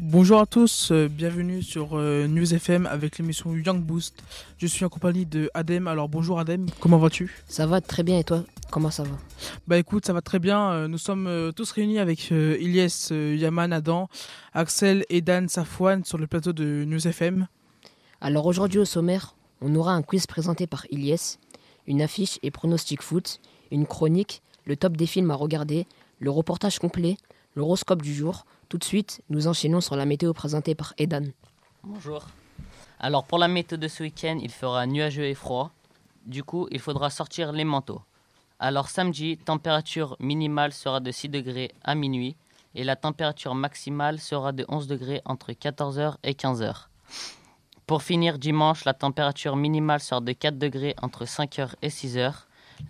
Bonjour 0.00 0.38
à 0.38 0.46
tous, 0.46 0.92
euh, 0.92 1.08
bienvenue 1.08 1.60
sur 1.60 1.98
euh, 1.98 2.28
News 2.28 2.54
FM 2.54 2.86
avec 2.86 3.18
l'émission 3.18 3.56
Young 3.56 3.82
Boost. 3.82 4.22
Je 4.56 4.68
suis 4.68 4.84
en 4.84 4.88
compagnie 4.88 5.26
de 5.26 5.50
Adem. 5.54 5.88
Alors 5.88 6.08
bonjour 6.08 6.38
Adem, 6.38 6.66
comment 6.78 6.98
vas-tu? 6.98 7.42
Ça 7.48 7.66
va 7.66 7.80
très 7.80 8.04
bien 8.04 8.16
et 8.16 8.22
toi? 8.22 8.44
Comment 8.70 8.92
ça 8.92 9.02
va? 9.02 9.18
Bah 9.66 9.76
écoute, 9.76 10.06
ça 10.06 10.12
va 10.12 10.20
très 10.20 10.38
bien. 10.38 10.70
Euh, 10.70 10.86
nous 10.86 10.98
sommes 10.98 11.52
tous 11.56 11.72
réunis 11.72 11.98
avec 11.98 12.30
Ilyes, 12.30 13.08
Yaman, 13.10 13.72
Adam, 13.72 14.08
Axel 14.54 15.04
et 15.08 15.20
Dan 15.20 15.48
Safouane 15.48 16.04
sur 16.04 16.16
le 16.16 16.28
plateau 16.28 16.52
de 16.52 16.84
News 16.86 17.08
FM. 17.08 17.48
Alors 18.20 18.46
aujourd'hui 18.46 18.78
au 18.78 18.84
sommaire, 18.84 19.34
on 19.60 19.74
aura 19.74 19.94
un 19.94 20.02
quiz 20.02 20.28
présenté 20.28 20.68
par 20.68 20.86
Ilyes, 20.92 21.38
une 21.88 22.02
affiche 22.02 22.38
et 22.44 22.52
pronostic 22.52 23.02
foot, 23.02 23.40
une 23.72 23.84
chronique, 23.84 24.42
le 24.64 24.76
top 24.76 24.96
des 24.96 25.06
films 25.06 25.32
à 25.32 25.34
regarder, 25.34 25.88
le 26.20 26.30
reportage 26.30 26.78
complet, 26.78 27.16
l'horoscope 27.56 28.02
du 28.02 28.14
jour. 28.14 28.46
Tout 28.68 28.76
de 28.76 28.84
suite, 28.84 29.22
nous 29.30 29.48
enchaînons 29.48 29.80
sur 29.80 29.96
la 29.96 30.04
météo 30.04 30.34
présentée 30.34 30.74
par 30.74 30.92
Edan. 30.98 31.24
Bonjour. 31.82 32.26
Alors 33.00 33.24
pour 33.24 33.38
la 33.38 33.48
météo 33.48 33.78
de 33.78 33.88
ce 33.88 34.02
week-end, 34.02 34.38
il 34.42 34.50
fera 34.50 34.86
nuageux 34.86 35.24
et 35.24 35.34
froid. 35.34 35.70
Du 36.26 36.44
coup, 36.44 36.68
il 36.70 36.78
faudra 36.78 37.08
sortir 37.08 37.52
les 37.52 37.64
manteaux. 37.64 38.02
Alors 38.58 38.90
samedi, 38.90 39.38
température 39.38 40.16
minimale 40.20 40.74
sera 40.74 41.00
de 41.00 41.10
6 41.10 41.30
degrés 41.30 41.70
à 41.82 41.94
minuit 41.94 42.36
et 42.74 42.84
la 42.84 42.94
température 42.94 43.54
maximale 43.54 44.18
sera 44.18 44.52
de 44.52 44.66
11 44.68 44.86
degrés 44.86 45.22
entre 45.24 45.52
14h 45.52 46.16
et 46.22 46.32
15h. 46.32 46.88
Pour 47.86 48.02
finir 48.02 48.38
dimanche, 48.38 48.84
la 48.84 48.92
température 48.92 49.56
minimale 49.56 50.00
sera 50.00 50.20
de 50.20 50.32
4 50.32 50.58
degrés 50.58 50.94
entre 51.00 51.24
5h 51.24 51.70
et 51.80 51.88
6h. 51.88 52.34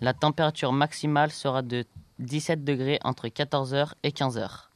La 0.01 0.13
température 0.13 0.73
maximale 0.73 1.31
sera 1.31 1.61
de 1.61 1.85
17 2.19 2.65
degrés 2.65 2.99
entre 3.05 3.29
14h 3.29 3.93
et 4.03 4.09
15h. 4.09 4.68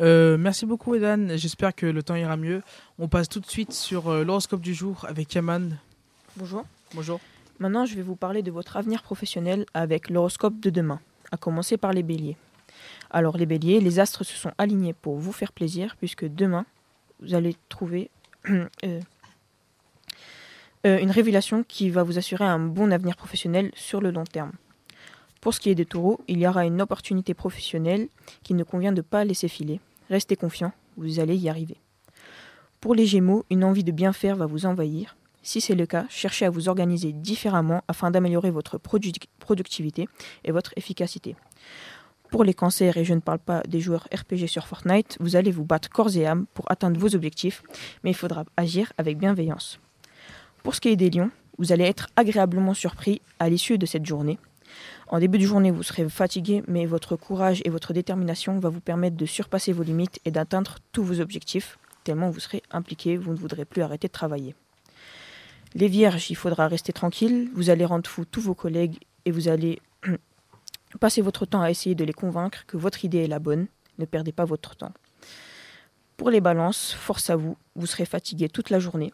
Euh, 0.00 0.36
merci 0.38 0.64
beaucoup 0.64 0.94
Edan, 0.94 1.36
j'espère 1.36 1.74
que 1.74 1.86
le 1.86 2.02
temps 2.02 2.14
ira 2.14 2.36
mieux. 2.36 2.62
On 2.98 3.08
passe 3.08 3.28
tout 3.28 3.40
de 3.40 3.46
suite 3.46 3.72
sur 3.72 4.08
euh, 4.08 4.24
l'horoscope 4.24 4.60
du 4.60 4.72
jour 4.72 5.04
avec 5.08 5.34
Yaman. 5.34 5.76
Bonjour. 6.36 6.64
Bonjour. 6.94 7.20
Maintenant, 7.58 7.84
je 7.84 7.96
vais 7.96 8.02
vous 8.02 8.14
parler 8.14 8.42
de 8.42 8.52
votre 8.52 8.76
avenir 8.76 9.02
professionnel 9.02 9.66
avec 9.74 10.08
l'horoscope 10.08 10.60
de 10.60 10.70
demain, 10.70 11.00
à 11.32 11.36
commencer 11.36 11.76
par 11.76 11.92
les 11.92 12.04
béliers. 12.04 12.36
Alors, 13.10 13.36
les 13.36 13.46
béliers, 13.46 13.80
les 13.80 13.98
astres 13.98 14.22
se 14.22 14.36
sont 14.36 14.52
alignés 14.58 14.92
pour 14.92 15.16
vous 15.16 15.32
faire 15.32 15.50
plaisir, 15.50 15.96
puisque 15.96 16.24
demain, 16.24 16.64
vous 17.20 17.34
allez 17.34 17.56
trouver 17.68 18.10
euh, 18.48 19.00
une 20.84 21.10
révélation 21.10 21.64
qui 21.64 21.90
va 21.90 22.04
vous 22.04 22.18
assurer 22.18 22.44
un 22.44 22.60
bon 22.60 22.92
avenir 22.92 23.16
professionnel 23.16 23.72
sur 23.74 24.00
le 24.00 24.12
long 24.12 24.24
terme. 24.24 24.52
Pour 25.40 25.54
ce 25.54 25.58
qui 25.58 25.70
est 25.70 25.74
des 25.74 25.86
taureaux, 25.86 26.20
il 26.28 26.38
y 26.38 26.46
aura 26.46 26.64
une 26.64 26.80
opportunité 26.80 27.34
professionnelle 27.34 28.08
qu'il 28.44 28.54
ne 28.54 28.62
convient 28.64 28.92
de 28.92 29.02
pas 29.02 29.24
laisser 29.24 29.48
filer. 29.48 29.80
Restez 30.08 30.36
confiants, 30.36 30.72
vous 30.96 31.20
allez 31.20 31.36
y 31.36 31.48
arriver. 31.48 31.76
Pour 32.80 32.94
les 32.94 33.06
gémeaux, 33.06 33.44
une 33.50 33.64
envie 33.64 33.84
de 33.84 33.92
bien 33.92 34.12
faire 34.12 34.36
va 34.36 34.46
vous 34.46 34.64
envahir. 34.66 35.16
Si 35.42 35.60
c'est 35.60 35.74
le 35.74 35.86
cas, 35.86 36.06
cherchez 36.08 36.44
à 36.44 36.50
vous 36.50 36.68
organiser 36.68 37.12
différemment 37.12 37.82
afin 37.88 38.10
d'améliorer 38.10 38.50
votre 38.50 38.78
produ- 38.78 39.12
productivité 39.38 40.08
et 40.44 40.52
votre 40.52 40.72
efficacité. 40.76 41.36
Pour 42.30 42.44
les 42.44 42.54
cancers, 42.54 42.96
et 42.96 43.04
je 43.04 43.14
ne 43.14 43.20
parle 43.20 43.38
pas 43.38 43.62
des 43.62 43.80
joueurs 43.80 44.06
RPG 44.14 44.46
sur 44.46 44.66
Fortnite, 44.66 45.16
vous 45.20 45.36
allez 45.36 45.50
vous 45.50 45.64
battre 45.64 45.88
corps 45.88 46.14
et 46.16 46.26
âme 46.26 46.46
pour 46.52 46.70
atteindre 46.70 47.00
vos 47.00 47.14
objectifs, 47.14 47.62
mais 48.04 48.10
il 48.10 48.16
faudra 48.16 48.44
agir 48.56 48.92
avec 48.98 49.18
bienveillance. 49.18 49.80
Pour 50.62 50.74
ce 50.74 50.80
qui 50.80 50.88
est 50.88 50.96
des 50.96 51.10
lions, 51.10 51.30
vous 51.56 51.72
allez 51.72 51.84
être 51.84 52.08
agréablement 52.16 52.74
surpris 52.74 53.22
à 53.38 53.48
l'issue 53.48 53.78
de 53.78 53.86
cette 53.86 54.06
journée. 54.06 54.38
En 55.10 55.20
début 55.20 55.38
de 55.38 55.46
journée, 55.46 55.70
vous 55.70 55.82
serez 55.82 56.06
fatigué, 56.10 56.62
mais 56.68 56.84
votre 56.84 57.16
courage 57.16 57.62
et 57.64 57.70
votre 57.70 57.94
détermination 57.94 58.58
va 58.58 58.68
vous 58.68 58.80
permettre 58.80 59.16
de 59.16 59.24
surpasser 59.24 59.72
vos 59.72 59.82
limites 59.82 60.20
et 60.26 60.30
d'atteindre 60.30 60.76
tous 60.92 61.02
vos 61.02 61.20
objectifs, 61.20 61.78
tellement 62.04 62.28
vous 62.28 62.40
serez 62.40 62.62
impliqué, 62.70 63.16
vous 63.16 63.32
ne 63.32 63.38
voudrez 63.38 63.64
plus 63.64 63.80
arrêter 63.80 64.08
de 64.08 64.12
travailler. 64.12 64.54
Les 65.74 65.88
vierges, 65.88 66.30
il 66.30 66.34
faudra 66.34 66.68
rester 66.68 66.92
tranquille, 66.92 67.48
vous 67.54 67.70
allez 67.70 67.86
rendre 67.86 68.08
fou 68.08 68.26
tous 68.26 68.42
vos 68.42 68.54
collègues 68.54 68.98
et 69.24 69.30
vous 69.30 69.48
allez 69.48 69.80
passer 71.00 71.22
votre 71.22 71.46
temps 71.46 71.62
à 71.62 71.70
essayer 71.70 71.94
de 71.94 72.04
les 72.04 72.12
convaincre 72.12 72.66
que 72.66 72.76
votre 72.76 73.02
idée 73.04 73.24
est 73.24 73.28
la 73.28 73.38
bonne, 73.38 73.66
ne 73.98 74.04
perdez 74.04 74.32
pas 74.32 74.44
votre 74.44 74.76
temps. 74.76 74.92
Pour 76.18 76.30
les 76.30 76.40
balances, 76.40 76.92
force 76.92 77.30
à 77.30 77.36
vous, 77.36 77.56
vous 77.76 77.86
serez 77.86 78.04
fatigué 78.04 78.48
toute 78.48 78.70
la 78.70 78.80
journée, 78.80 79.12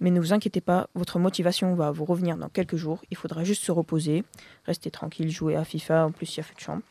mais 0.00 0.10
ne 0.10 0.18
vous 0.18 0.32
inquiétez 0.32 0.62
pas, 0.62 0.88
votre 0.94 1.18
motivation 1.18 1.74
va 1.74 1.90
vous 1.90 2.06
revenir 2.06 2.38
dans 2.38 2.48
quelques 2.48 2.76
jours, 2.76 3.02
il 3.10 3.18
faudra 3.18 3.44
juste 3.44 3.62
se 3.62 3.70
reposer, 3.70 4.24
rester 4.64 4.90
tranquille, 4.90 5.30
jouer 5.30 5.56
à 5.56 5.64
FIFA, 5.64 6.06
en 6.06 6.10
plus 6.10 6.34
il 6.34 6.36
y 6.38 6.40
a 6.40 6.42
fait 6.42 6.54
de 6.54 6.60
chambre. 6.60 6.82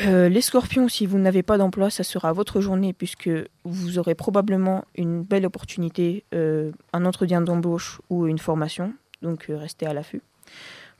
Euh, 0.00 0.28
les 0.28 0.40
scorpions, 0.40 0.88
si 0.88 1.06
vous 1.06 1.18
n'avez 1.18 1.42
pas 1.42 1.56
d'emploi, 1.56 1.90
ça 1.90 2.02
sera 2.02 2.32
votre 2.32 2.60
journée 2.60 2.92
puisque 2.92 3.30
vous 3.64 3.98
aurez 3.98 4.14
probablement 4.14 4.84
une 4.96 5.22
belle 5.22 5.44
opportunité, 5.44 6.24
euh, 6.34 6.72
un 6.92 7.04
entretien 7.04 7.42
d'embauche 7.42 8.00
ou 8.08 8.26
une 8.26 8.38
formation, 8.38 8.92
donc 9.22 9.50
euh, 9.50 9.56
restez 9.56 9.86
à 9.86 9.92
l'affût. 9.92 10.22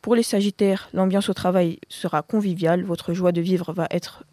Pour 0.00 0.14
les 0.14 0.22
sagittaires, 0.22 0.90
l'ambiance 0.92 1.28
au 1.28 1.34
travail 1.34 1.80
sera 1.88 2.22
conviviale, 2.22 2.84
votre 2.84 3.14
joie 3.14 3.32
de 3.32 3.40
vivre 3.40 3.72
va 3.72 3.86
être 3.90 4.24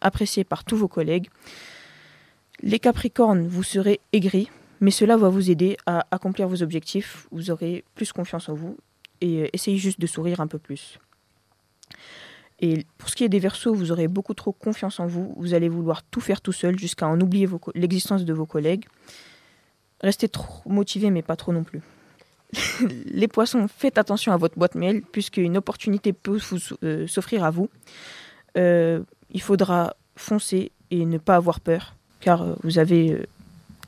appréciée 0.00 0.44
par 0.44 0.64
tous 0.64 0.76
vos 0.76 0.88
collègues. 0.88 1.28
Les 2.62 2.78
capricornes, 2.78 3.46
vous 3.46 3.62
serez 3.62 4.00
aigris, 4.12 4.50
mais 4.80 4.90
cela 4.90 5.16
va 5.16 5.28
vous 5.28 5.50
aider 5.50 5.76
à 5.86 6.06
accomplir 6.10 6.48
vos 6.48 6.62
objectifs, 6.62 7.26
vous 7.30 7.50
aurez 7.50 7.84
plus 7.94 8.12
confiance 8.12 8.48
en 8.48 8.54
vous 8.54 8.76
et 9.20 9.42
euh, 9.42 9.48
essayez 9.52 9.78
juste 9.78 10.00
de 10.00 10.06
sourire 10.06 10.40
un 10.40 10.46
peu 10.46 10.58
plus. 10.58 10.98
Et 12.60 12.86
pour 12.96 13.10
ce 13.10 13.16
qui 13.16 13.24
est 13.24 13.28
des 13.28 13.38
versos, 13.38 13.74
vous 13.74 13.92
aurez 13.92 14.08
beaucoup 14.08 14.34
trop 14.34 14.52
confiance 14.52 14.98
en 14.98 15.06
vous. 15.06 15.34
Vous 15.36 15.52
allez 15.52 15.68
vouloir 15.68 16.02
tout 16.02 16.20
faire 16.20 16.40
tout 16.40 16.52
seul 16.52 16.78
jusqu'à 16.78 17.06
en 17.06 17.20
oublier 17.20 17.46
l'existence 17.74 18.24
de 18.24 18.32
vos 18.32 18.46
collègues. 18.46 18.86
Restez 20.00 20.28
trop 20.28 20.68
motivé, 20.70 21.10
mais 21.10 21.22
pas 21.22 21.36
trop 21.36 21.52
non 21.52 21.64
plus. 21.64 21.82
Les 23.06 23.28
poissons, 23.28 23.66
faites 23.68 23.98
attention 23.98 24.32
à 24.32 24.36
votre 24.36 24.58
boîte 24.58 24.74
mail, 24.74 25.02
puisque 25.12 25.36
une 25.36 25.56
opportunité 25.56 26.12
peut 26.12 26.40
euh, 26.82 27.06
s'offrir 27.06 27.44
à 27.44 27.50
vous. 27.50 27.68
Euh, 28.56 29.02
il 29.30 29.42
faudra 29.42 29.96
foncer 30.16 30.72
et 30.90 31.04
ne 31.04 31.18
pas 31.18 31.36
avoir 31.36 31.60
peur, 31.60 31.95
car 32.20 32.42
euh, 32.42 32.54
vous 32.62 32.78
avez 32.78 33.12
euh, 33.12 33.26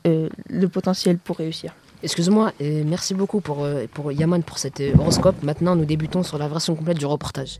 euh, 0.07 0.29
le 0.49 0.67
potentiel 0.67 1.17
pour 1.17 1.37
réussir. 1.37 1.73
Excuse-moi, 2.01 2.53
et 2.59 2.83
merci 2.83 3.13
beaucoup 3.13 3.41
pour, 3.41 3.67
pour 3.93 4.13
Yaman 4.13 4.41
pour 4.41 4.57
cet 4.57 4.81
horoscope. 4.97 5.43
Maintenant, 5.43 5.75
nous 5.75 5.83
débutons 5.83 6.23
sur 6.23 6.37
la 6.37 6.47
version 6.47 6.73
complète 6.73 6.97
du 6.97 7.05
reportage. 7.05 7.59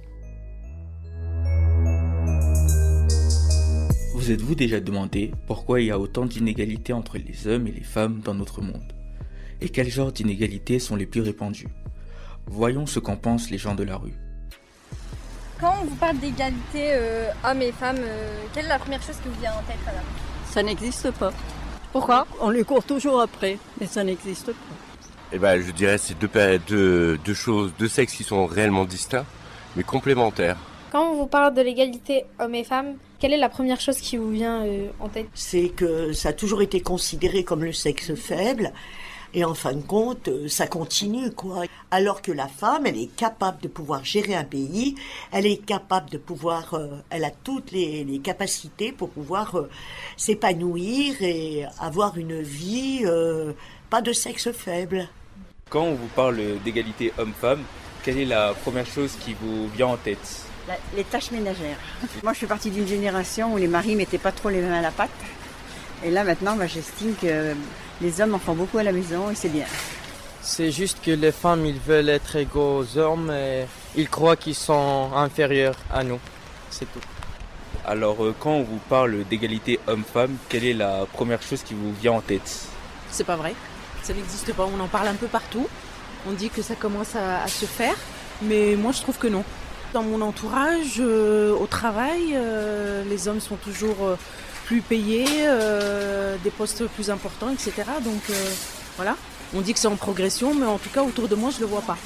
Vous 4.16 4.31
êtes-vous 4.31 4.56
déjà 4.56 4.80
demandé 4.80 5.31
pourquoi 5.46 5.81
il 5.81 5.88
y 5.88 5.91
a 5.91 6.00
autant 6.00 6.25
d'inégalités 6.25 6.94
entre 6.94 7.18
les 7.18 7.47
hommes 7.47 7.68
et 7.68 7.72
les 7.72 7.84
femmes 7.84 8.22
dans 8.24 8.34
notre 8.34 8.62
monde? 8.62 8.94
Et 9.59 9.68
quels 9.68 9.90
genres 9.90 10.13
d'inégalités 10.13 10.80
sont 10.80 10.96
les 10.96 11.06
plus 11.06 11.19
répandues? 11.19 11.68
Voyons 12.47 12.86
ce 12.86 13.00
qu'en 13.00 13.18
pensent 13.18 13.50
les 13.50 13.57
gens 13.57 13.75
de 13.75 13.84
la 13.84 13.97
rue. 13.97 14.16
Quand 15.59 15.74
on 15.81 15.86
vous 15.86 15.96
parle 15.96 16.18
d'égalité 16.19 16.94
euh, 16.94 17.30
hommes 17.44 17.62
et 17.62 17.74
femmes, 17.74 17.97
euh, 18.00 18.44
quelle 18.53 18.66
est 18.66 18.69
la 18.69 18.80
première 18.80 19.01
chose 19.01 19.18
qui 19.22 19.28
vous 19.28 19.41
vient 19.41 19.51
en 19.51 19.62
tête, 19.63 19.80
madame 19.86 20.06
Ça 20.49 20.63
n'existe 20.63 21.11
pas. 21.11 21.31
Pourquoi 21.91 22.27
On 22.41 22.49
les 22.49 22.63
court 22.63 22.83
toujours 22.83 23.21
après, 23.21 23.57
mais 23.79 23.87
ça 23.87 24.03
n'existe 24.03 24.47
pas. 24.47 24.75
Eh 25.31 25.37
ben, 25.39 25.61
je 25.61 25.71
dirais 25.71 25.95
que 25.95 26.01
c'est 26.01 26.17
deux, 26.19 26.27
pa- 26.27 26.57
deux, 26.57 27.17
deux 27.19 27.33
choses, 27.33 27.71
deux 27.77 27.87
sexes 27.87 28.13
qui 28.15 28.23
sont 28.23 28.45
réellement 28.47 28.85
distincts, 28.85 29.25
mais 29.75 29.83
complémentaires. 29.83 30.57
Quand 30.91 31.11
on 31.11 31.15
vous 31.15 31.27
parle 31.27 31.53
de 31.53 31.61
l'égalité 31.61 32.25
hommes 32.39 32.55
et 32.55 32.63
femmes, 32.63 32.95
quelle 33.19 33.33
est 33.33 33.38
la 33.38 33.49
première 33.49 33.79
chose 33.79 33.97
qui 33.99 34.17
vous 34.17 34.31
vient 34.31 34.63
euh, 34.65 34.88
en 34.99 35.07
tête? 35.07 35.27
C'est 35.35 35.69
que 35.69 36.13
ça 36.13 36.29
a 36.29 36.33
toujours 36.33 36.63
été 36.63 36.81
considéré 36.81 37.43
comme 37.43 37.63
le 37.63 37.73
sexe 37.73 38.15
faible. 38.15 38.71
Et 39.34 39.45
en 39.45 39.53
fin 39.53 39.73
de 39.73 39.81
compte, 39.81 40.28
euh, 40.28 40.47
ça 40.47 40.66
continue, 40.66 41.31
quoi. 41.31 41.63
Alors 41.91 42.22
que 42.23 42.31
la 42.31 42.47
femme, 42.47 42.88
elle 42.88 42.97
est 42.97 43.16
capable 43.16 43.62
de 43.62 43.67
pouvoir 43.67 44.03
gérer 44.03 44.34
un 44.35 44.44
pays, 44.44 44.95
elle 45.31 45.45
est 45.45 45.63
capable 45.63 46.09
de 46.09 46.17
pouvoir, 46.17 46.73
euh, 46.73 46.88
elle 47.12 47.23
a 47.23 47.31
toutes 47.31 47.72
les, 47.72 48.03
les 48.03 48.19
capacités 48.19 48.91
pour 48.91 49.09
pouvoir 49.09 49.56
euh, 49.56 49.69
s'épanouir 50.18 51.16
et 51.22 51.65
avoir 51.80 52.18
une 52.18 52.42
vie, 52.42 53.01
euh, 53.06 53.53
pas 53.89 54.01
de 54.01 54.13
sexe 54.13 54.51
faible. 54.51 55.07
Quand 55.69 55.83
on 55.83 55.94
vous 55.95 56.07
parle 56.15 56.39
d'égalité 56.63 57.13
homme-femme, 57.18 57.63
quelle 58.03 58.18
est 58.18 58.25
la 58.25 58.53
première 58.53 58.86
chose 58.88 59.13
qui 59.24 59.36
vous 59.39 59.68
vient 59.69 59.88
en 59.88 59.98
tête? 59.98 60.44
La- 60.68 60.77
les 60.95 61.03
tâches 61.03 61.31
ménagères. 61.31 61.77
Moi, 62.24 62.33
je 62.33 62.39
fais 62.39 62.48
partie 62.48 62.69
d'une 62.71 62.88
génération 62.88 63.53
où 63.53 63.57
les 63.57 63.68
maris 63.68 63.95
mettaient 63.95 64.18
pas 64.18 64.31
trop 64.31 64.50
les 64.50 64.62
mains 64.62 64.80
à 64.80 64.81
la 64.81 64.92
pâte. 64.92 65.09
Et 66.03 66.12
là, 66.12 66.24
maintenant, 66.24 66.56
bah, 66.56 66.68
j'estime 66.68 67.13
que 67.21 67.53
les 68.01 68.22
hommes 68.22 68.36
en 68.36 68.40
font 68.40 68.54
beaucoup 68.54 68.78
à 68.78 68.84
la 68.84 68.92
maison 68.92 69.30
et 69.30 69.36
c'est 69.36 69.50
bien. 69.50 69.66
C'est 70.42 70.72
juste 70.72 71.00
que 71.04 71.12
les 71.12 71.31
femmes, 71.31 71.66
ils 71.66 71.80
veulent 71.80 72.10
être 72.10 72.36
égaux 72.36 72.80
aux 72.80 72.98
hommes 72.98 73.31
et 73.31 73.66
ils 73.96 74.10
croient 74.10 74.38
qu'ils 74.38 74.56
sont 74.56 75.12
inférieurs 75.13 75.75
à 75.92 76.04
nous. 76.04 76.19
C'est 76.69 76.92
tout. 76.92 77.01
Alors 77.86 78.24
euh, 78.24 78.36
quand 78.40 78.51
on 78.51 78.63
vous 78.63 78.80
parle 78.90 79.24
d'égalité 79.30 79.80
homme-femme, 79.88 80.38
quelle 80.48 80.66
est 80.66 80.74
la 80.74 81.06
première 81.12 81.42
chose 81.42 81.63
qui 81.63 81.74
vous 81.74 81.94
vient 81.94 82.13
en 82.13 82.22
tête? 82.22 82.66
C'est 83.12 83.24
pas 83.24 83.36
vrai. 83.36 83.54
Ça 84.04 84.13
n'existe 84.13 84.54
pas. 84.54 84.66
On 84.66 84.80
en 84.80 84.88
parle 84.88 85.07
un 85.07 85.16
peu 85.16 85.28
partout. 85.28 85.68
On 86.28 86.31
dit 86.34 86.50
que 86.50 86.62
ça 86.62 86.75
commence 86.75 87.16
à, 87.16 87.44
à 87.44 87.48
se 87.48 87.66
faire. 87.66 87.96
Mais 88.42 88.75
moi, 88.75 88.92
je 88.92 89.01
trouve 89.01 89.18
que 89.18 89.28
non. 89.28 89.44
Dans 89.94 90.04
mon 90.04 90.22
entourage, 90.22 90.98
euh, 91.00 91.51
au 91.51 91.66
travail, 91.66 92.34
euh, 92.34 93.04
les 93.10 93.28
hommes 93.28 93.40
sont 93.40 93.56
toujours 93.56 93.98
euh, 94.04 94.16
plus 94.69 94.81
payés, 94.81 95.25
des 96.44 96.51
postes 96.51 96.86
plus 96.89 97.10
importants, 97.10 97.50
etc. 97.50 97.71
Donc 98.04 98.21
voilà, 98.98 99.18
on 99.56 99.62
dit 99.62 99.74
que 99.74 99.80
c'est 99.80 99.88
en 99.88 99.95
progression, 99.95 100.54
mais 100.54 100.68
en 100.68 100.77
tout 100.77 100.92
cas 100.92 101.01
autour 101.01 101.27
de 101.27 101.33
moi, 101.33 101.50
je 101.50 101.60
le 101.62 101.66
vois 101.66 101.81
pas. 101.81 101.98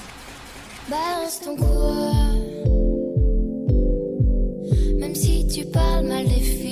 Même 4.98 5.13
si 5.13 5.45
tu 5.45 5.65
parles 5.65 6.06
mal 6.06 6.24
des 6.25 6.39
filles, 6.39 6.62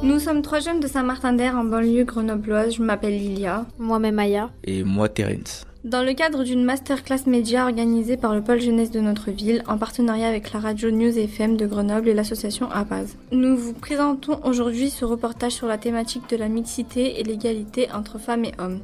Nous 0.00 0.20
sommes 0.20 0.42
trois 0.42 0.60
jeunes 0.60 0.78
de 0.78 0.86
Saint-Martin-d'Air 0.86 1.56
en 1.56 1.64
banlieue 1.64 2.04
grenobloise. 2.04 2.76
Je 2.76 2.82
m'appelle 2.82 3.18
Lilia. 3.18 3.66
Moi-même 3.78 4.18
Aya. 4.20 4.50
Et 4.62 4.84
moi 4.84 5.08
Terence. 5.08 5.64
Dans 5.82 6.04
le 6.04 6.12
cadre 6.14 6.44
d'une 6.44 6.64
masterclass 6.64 7.26
média 7.26 7.64
organisée 7.64 8.16
par 8.16 8.34
le 8.34 8.40
pôle 8.40 8.60
jeunesse 8.60 8.92
de 8.92 9.00
notre 9.00 9.32
ville 9.32 9.64
en 9.66 9.76
partenariat 9.76 10.28
avec 10.28 10.52
la 10.52 10.60
radio 10.60 10.90
News 10.90 11.18
FM 11.18 11.56
de 11.56 11.66
Grenoble 11.66 12.08
et 12.08 12.14
l'association 12.14 12.70
APAZ. 12.70 13.16
Nous 13.32 13.56
vous 13.56 13.72
présentons 13.72 14.38
aujourd'hui 14.44 14.90
ce 14.90 15.04
reportage 15.04 15.52
sur 15.52 15.66
la 15.66 15.78
thématique 15.78 16.28
de 16.30 16.36
la 16.36 16.48
mixité 16.48 17.18
et 17.18 17.24
l'égalité 17.24 17.88
entre 17.92 18.18
femmes 18.18 18.44
et 18.44 18.52
hommes. 18.58 18.80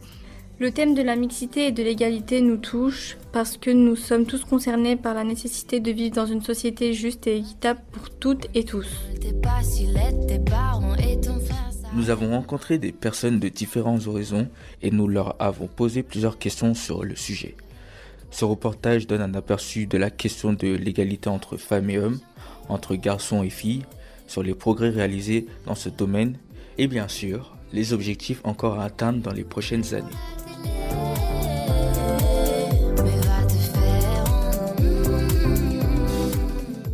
Le 0.60 0.70
thème 0.70 0.94
de 0.94 1.02
la 1.02 1.16
mixité 1.16 1.66
et 1.66 1.72
de 1.72 1.82
l'égalité 1.82 2.40
nous 2.40 2.58
touche 2.58 3.16
parce 3.32 3.56
que 3.56 3.70
nous 3.70 3.96
sommes 3.96 4.24
tous 4.24 4.44
concernés 4.44 4.94
par 4.94 5.12
la 5.12 5.24
nécessité 5.24 5.80
de 5.80 5.90
vivre 5.90 6.14
dans 6.14 6.26
une 6.26 6.42
société 6.42 6.92
juste 6.94 7.26
et 7.26 7.38
équitable 7.38 7.80
pour 7.90 8.08
toutes 8.08 8.46
et 8.54 8.64
tous. 8.64 8.86
Nous 11.92 12.10
avons 12.10 12.30
rencontré 12.30 12.78
des 12.78 12.92
personnes 12.92 13.40
de 13.40 13.48
différents 13.48 14.06
horizons 14.06 14.48
et 14.80 14.92
nous 14.92 15.08
leur 15.08 15.34
avons 15.42 15.66
posé 15.66 16.04
plusieurs 16.04 16.38
questions 16.38 16.74
sur 16.74 17.04
le 17.04 17.16
sujet. 17.16 17.56
Ce 18.30 18.44
reportage 18.44 19.08
donne 19.08 19.22
un 19.22 19.34
aperçu 19.34 19.86
de 19.86 19.98
la 19.98 20.10
question 20.10 20.52
de 20.52 20.68
l'égalité 20.68 21.28
entre 21.30 21.56
femmes 21.56 21.90
et 21.90 21.98
hommes, 21.98 22.20
entre 22.68 22.94
garçons 22.94 23.42
et 23.42 23.50
filles, 23.50 23.84
sur 24.28 24.44
les 24.44 24.54
progrès 24.54 24.90
réalisés 24.90 25.46
dans 25.66 25.74
ce 25.74 25.88
domaine 25.88 26.38
et 26.78 26.86
bien 26.86 27.08
sûr 27.08 27.56
les 27.72 27.92
objectifs 27.92 28.40
encore 28.44 28.78
à 28.78 28.84
atteindre 28.84 29.20
dans 29.20 29.32
les 29.32 29.44
prochaines 29.44 29.94
années. 29.94 30.06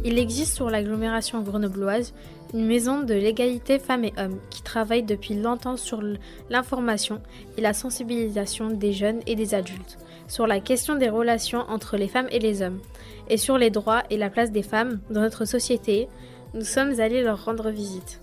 Il 0.05 0.19
existe 0.19 0.56
sur 0.56 0.70
l'agglomération 0.70 1.40
grenobloise 1.43 2.14
une 2.52 2.67
maison 2.67 3.02
de 3.02 3.14
l'égalité 3.14 3.78
femmes 3.78 4.05
et 4.05 4.12
hommes 4.19 4.40
qui 4.50 4.62
travaille 4.62 5.05
depuis 5.05 5.34
longtemps 5.34 5.76
sur 5.76 6.02
l'information 6.49 7.22
et 7.56 7.61
la 7.61 7.72
sensibilisation 7.72 8.70
des 8.70 8.93
jeunes 8.93 9.20
et 9.26 9.37
des 9.37 9.55
adultes 9.55 9.99
sur 10.31 10.46
la 10.46 10.61
question 10.61 10.94
des 10.94 11.08
relations 11.08 11.64
entre 11.69 11.96
les 11.96 12.08
femmes 12.08 12.28
et 12.31 12.38
les 12.38 12.62
hommes 12.62 12.81
et 13.28 13.37
sur 13.37 13.58
les 13.58 13.70
droits 13.70 14.05
et 14.11 14.16
la 14.16 14.31
place 14.31 14.52
des 14.52 14.62
femmes 14.62 15.00
dans 15.11 15.20
notre 15.20 15.44
société. 15.44 16.08
Nous 16.55 16.64
sommes 16.64 16.99
allés 17.00 17.23
leur 17.23 17.44
rendre 17.44 17.70
visite. 17.70 18.20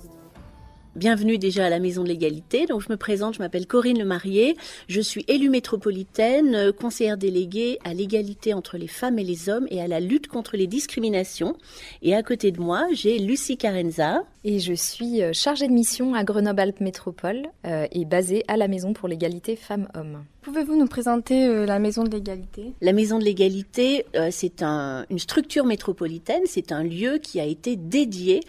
Bienvenue 0.98 1.38
déjà 1.38 1.68
à 1.68 1.70
la 1.70 1.78
Maison 1.78 2.02
de 2.02 2.08
l'égalité. 2.08 2.66
Donc 2.66 2.82
je 2.82 2.90
me 2.90 2.98
présente, 2.98 3.36
je 3.36 3.40
m'appelle 3.40 3.68
Corinne 3.68 4.00
Le 4.00 4.04
Marié, 4.04 4.58
je 4.88 5.00
suis 5.00 5.24
élue 5.28 5.52
métropolitaine, 5.52 6.56
euh, 6.56 6.72
conseillère 6.72 7.18
déléguée 7.18 7.78
à 7.84 7.94
l'égalité 7.94 8.56
entre 8.56 8.80
les 8.80 8.88
femmes 8.88 9.20
et 9.20 9.24
les 9.24 9.48
hommes 9.48 9.68
et 9.70 9.80
à 9.80 9.88
la 9.88 10.00
lutte 10.00 10.28
contre 10.28 10.58
les 10.58 10.66
discriminations. 10.66 11.56
Et 12.02 12.16
à 12.16 12.24
côté 12.24 12.52
de 12.52 12.60
moi, 12.60 12.88
j'ai 12.94 13.20
Lucie 13.20 13.58
Carenza. 13.58 14.24
Et 14.44 14.60
je 14.60 14.74
suis 14.74 15.22
euh, 15.22 15.34
chargée 15.34 15.68
de 15.68 15.74
mission 15.74 16.16
à 16.16 16.24
Grenoble-Alpes 16.24 16.80
Métropole 16.80 17.48
euh, 17.66 17.86
et 17.92 18.06
basée 18.06 18.44
à 18.48 18.58
la 18.58 18.68
Maison 18.68 18.94
pour 18.94 19.08
l'égalité 19.08 19.56
femmes-hommes. 19.56 20.24
Pouvez-vous 20.42 20.78
nous 20.78 20.88
présenter 20.88 21.66
la 21.66 21.78
Maison 21.78 22.06
de 22.06 22.10
l'égalité? 22.10 22.72
La 22.80 22.94
Maison 22.94 23.20
de 23.20 23.26
l'égalité, 23.26 24.06
c'est 24.32 24.64
une 24.64 25.20
structure 25.20 25.66
métropolitaine, 25.66 26.44
c'est 26.46 26.72
un 26.72 26.84
lieu 26.84 27.18
qui 27.18 27.42
a 27.42 27.44
été 27.44 27.76
dédié 27.76 28.40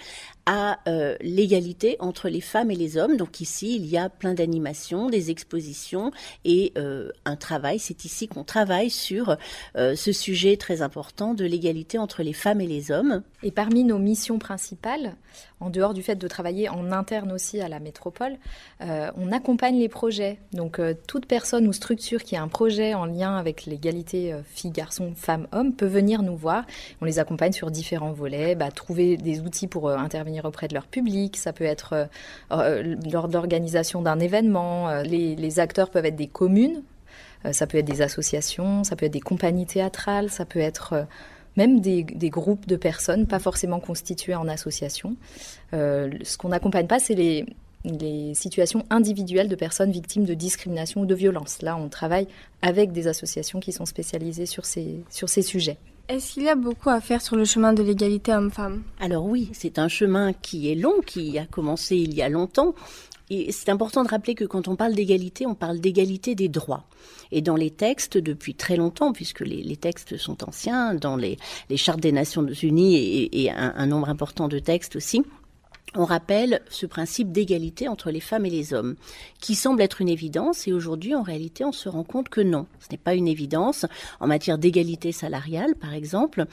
à 0.50 0.80
euh, 0.88 1.14
l'égalité 1.20 1.96
entre 2.00 2.30
les 2.30 2.40
femmes 2.40 2.70
et 2.70 2.74
les 2.74 2.96
hommes. 2.96 3.18
Donc 3.18 3.42
ici, 3.42 3.76
il 3.76 3.84
y 3.84 3.98
a 3.98 4.08
plein 4.08 4.32
d'animations, 4.32 5.10
des 5.10 5.30
expositions 5.30 6.10
et 6.46 6.72
euh, 6.78 7.10
un 7.26 7.36
travail. 7.36 7.78
C'est 7.78 8.06
ici 8.06 8.28
qu'on 8.28 8.44
travaille 8.44 8.88
sur 8.88 9.36
euh, 9.76 9.94
ce 9.94 10.10
sujet 10.10 10.56
très 10.56 10.80
important 10.80 11.34
de 11.34 11.44
l'égalité 11.44 11.98
entre 11.98 12.22
les 12.22 12.32
femmes 12.32 12.62
et 12.62 12.66
les 12.66 12.90
hommes. 12.90 13.22
Et 13.42 13.50
parmi 13.50 13.84
nos 13.84 13.98
missions 13.98 14.38
principales, 14.38 15.16
en 15.60 15.70
dehors 15.70 15.94
du 15.94 16.02
fait 16.02 16.16
de 16.16 16.28
travailler 16.28 16.69
en 16.69 16.93
interne 16.93 17.32
aussi 17.32 17.60
à 17.60 17.69
la 17.69 17.81
métropole, 17.81 18.37
on 18.81 19.32
accompagne 19.32 19.78
les 19.78 19.88
projets. 19.88 20.38
Donc 20.52 20.81
toute 21.06 21.26
personne 21.26 21.66
ou 21.66 21.72
structure 21.72 22.22
qui 22.22 22.37
a 22.37 22.43
un 22.43 22.49
projet 22.49 22.94
en 22.94 23.06
lien 23.06 23.37
avec 23.37 23.66
l'égalité 23.66 24.34
filles-garçons, 24.55 25.12
femmes-hommes 25.16 25.72
peut 25.72 25.87
venir 25.87 26.22
nous 26.22 26.37
voir. 26.37 26.64
On 27.00 27.05
les 27.05 27.19
accompagne 27.19 27.52
sur 27.52 27.70
différents 27.70 28.12
volets, 28.12 28.55
bah, 28.55 28.70
trouver 28.70 29.16
des 29.16 29.40
outils 29.40 29.66
pour 29.66 29.90
intervenir 29.90 30.44
auprès 30.44 30.69
de 30.69 30.75
leur 30.75 30.87
public, 30.87 31.37
ça 31.37 31.52
peut 31.52 31.64
être 31.64 31.93
euh, 31.93 32.04
euh, 32.52 32.96
lors 33.11 33.28
de 33.28 33.34
l'organisation 33.34 34.02
d'un 34.02 34.19
événement, 34.19 34.88
euh, 34.88 35.02
les, 35.02 35.61
acteurs 35.61 35.90
peuvent 35.90 36.04
être 36.04 36.16
des 36.16 36.28
communes, 36.28 36.82
ça 37.52 37.66
peut 37.66 37.78
être 37.78 37.87
des 37.87 38.02
associations, 38.02 38.84
ça 38.84 38.96
peut 38.96 39.06
être 39.06 39.12
des 39.12 39.20
compagnies 39.20 39.66
théâtrales, 39.66 40.28
ça 40.28 40.44
peut 40.44 40.58
être 40.58 41.06
même 41.58 41.81
des, 41.81 42.31
groupes 42.31 42.66
de 42.66 42.76
personnes, 42.76 43.26
pas 43.26 43.38
forcément 43.38 43.81
constitués 43.81 44.34
en 44.34 44.49
association. 44.49 45.16
ce 45.72 46.37
qu'on 46.38 46.49
n'accompagne 46.49 46.87
pas, 46.87 46.99
c'est 46.99 47.14
les, 47.14 47.44
les 47.84 48.34
situations 48.34 48.84
individuelles 48.90 49.49
de 49.49 49.55
personnes 49.55 49.90
victimes 49.90 50.25
de 50.25 50.34
discrimination 50.34 51.02
ou 51.02 51.06
de 51.06 51.14
violence. 51.14 51.62
Là, 51.62 51.76
on 51.76 51.88
travaille 51.88 52.26
avec 52.62 52.93
des 52.93 53.06
associations 53.06 53.60
qui 53.60 53.72
sont 53.72 53.87
spécialisées 53.87 54.46
sur 54.46 54.64
ces, 54.64 55.00
sur 55.10 55.28
ces 55.28 55.43
sujets. 55.43 55.78
Est-ce 56.08 56.32
qu'il 56.32 56.44
y 56.44 56.49
a 56.49 56.55
beaucoup 56.55 56.88
à 56.88 57.02
faire 57.02 57.20
sur 57.20 57.37
le 57.37 57.44
chemin 57.44 57.75
de 57.75 57.82
l'égalité 57.82 58.32
homme-femme? 58.32 58.82
Alors 58.99 59.26
oui, 59.26 59.50
c'est 59.52 59.78
un 59.78 59.88
chemin 59.88 60.32
qui 60.32 60.72
est 60.72 60.75
long, 60.75 60.94
qui 61.04 61.38
a 61.38 61.44
commencé 61.44 61.96
il 61.96 62.14
y 62.14 62.22
a 62.22 62.31
longtemps. 62.31 62.75
C'est 63.30 63.69
important 63.69 64.04
de 64.04 64.08
rappeler 64.08 64.34
que 64.34 64.44
quand 64.44 64.69
on 64.69 64.76
parle 64.76 64.94
d'égalité, 64.94 65.46
on 65.46 65.54
parle 65.54 65.80
d'égalité 65.80 66.34
des 66.34 66.48
droits. 66.48 66.84
Et 67.30 67.42
dans 67.42 67.56
les 67.56 67.70
textes, 67.70 68.16
depuis 68.16 68.54
très 68.54 68.76
longtemps, 68.76 69.12
puisque 69.12 69.40
les, 69.40 69.76
textes 69.76 70.16
sont 70.16 70.48
anciens, 70.48 70.94
dans 70.94 71.16
les, 71.16 71.36
chartes 71.76 72.00
des 72.00 72.12
Nations 72.12 72.46
Unies 72.46 73.28
et, 73.30 73.50
un, 73.50 73.86
nombre 73.86 74.08
important 74.08 74.48
de 74.48 74.58
textes 74.58 74.96
aussi, 74.96 75.22
on 75.94 76.04
rappelle 76.04 76.60
ce 76.70 76.86
principe 76.86 77.32
d'égalité 77.32 77.88
entre 77.88 78.10
les 78.10 78.20
femmes 78.20 78.46
et 78.46 78.50
les 78.50 78.75
hommes, 78.75 78.96
qui 79.40 79.54
semble 79.54 79.82
être 79.82 80.00
une 80.00 80.08
évidence, 80.08 80.69
et 80.69 80.72
aujourd'hui, 80.72 81.14
en 81.14 81.22
réalité, 81.22 81.64
on 81.64 81.72
se 81.72 81.88
rend 81.88 82.04
compte 82.04 82.28
que 82.28 82.42
non, 82.42 82.66
ce 82.80 82.88
n'est 82.90 82.98
pas 82.98 83.14
une 83.14 83.28
évidence. 83.28 83.86
En 84.20 84.26
matière 84.26 84.58
d'égalité 84.58 85.12
salariale, 85.12 85.75
par 85.75 85.94
exemple, 85.94 86.44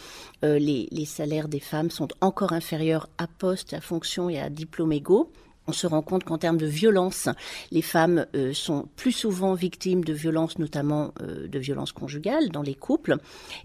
euh, 0.43 0.57
les, 0.57 0.87
les 0.91 1.05
salaires 1.05 1.49
des 1.49 1.59
femmes 1.59 1.89
sont 1.89 2.07
encore 2.21 2.53
inférieurs 2.53 3.09
à 3.17 3.27
poste, 3.27 3.73
à 3.73 3.81
fonction 3.81 4.29
et 4.29 4.39
à 4.39 4.49
diplôme 4.49 4.93
égaux 4.93 5.31
on 5.67 5.73
se 5.73 5.87
rend 5.87 6.01
compte 6.01 6.23
qu'en 6.23 6.37
termes 6.37 6.57
de 6.57 6.65
violence, 6.65 7.29
les 7.71 7.81
femmes 7.81 8.25
euh, 8.35 8.53
sont 8.53 8.87
plus 8.95 9.11
souvent 9.11 9.53
victimes 9.53 10.03
de 10.03 10.13
violences, 10.13 10.59
notamment 10.59 11.13
euh, 11.21 11.47
de 11.47 11.59
violences 11.59 11.91
conjugales 11.91 12.49
dans 12.49 12.61
les 12.61 12.75
couples, 12.75 13.17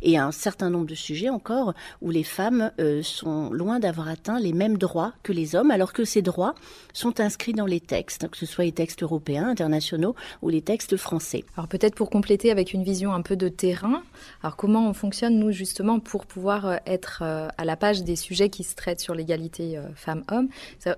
et 0.03 0.17
un 0.17 0.33
certain 0.33 0.71
nombre 0.71 0.87
de 0.87 0.95
sujets 0.95 1.29
encore 1.29 1.75
où 2.01 2.11
les 2.11 2.23
femmes 2.23 2.73
euh, 2.81 3.03
sont 3.03 3.51
loin 3.51 3.81
d'avoir 3.81 4.09
atteint 4.09 4.41
les 4.41 4.53
mêmes 4.53 4.79
droits 4.79 5.13
que 5.23 5.33
les 5.33 5.55
hommes, 5.55 5.71
alors 5.71 5.93
que 5.93 6.05
ces 6.05 6.23
droits 6.23 6.55
sont 6.93 7.21
inscrits 7.21 7.53
dans 7.53 7.67
les 7.67 7.81
textes, 7.81 8.29
que 8.29 8.37
ce 8.37 8.47
soit 8.47 8.65
les 8.65 8.73
textes 8.73 9.03
européens, 9.03 9.49
internationaux 9.49 10.15
ou 10.43 10.49
les 10.49 10.63
textes 10.63 10.97
français. 10.97 11.45
Alors 11.57 11.69
peut-être 11.69 11.95
pour 11.95 12.11
compléter 12.11 12.51
avec 12.51 12.73
une 12.73 12.83
vision 12.83 13.13
un 13.13 13.23
peu 13.23 13.37
de 13.37 13.49
terrain, 13.49 14.03
alors 14.43 14.57
comment 14.57 14.89
on 14.89 14.95
fonctionne 14.95 15.39
nous 15.39 15.53
justement 15.53 16.01
pour 16.01 16.27
pouvoir 16.27 16.81
être 16.87 17.23
à 17.23 17.65
la 17.65 17.77
page 17.77 18.03
des 18.03 18.17
sujets 18.17 18.49
qui 18.49 18.65
se 18.65 18.75
traitent 18.75 19.01
sur 19.01 19.15
l'égalité 19.15 19.81
femmes-hommes, 19.95 20.49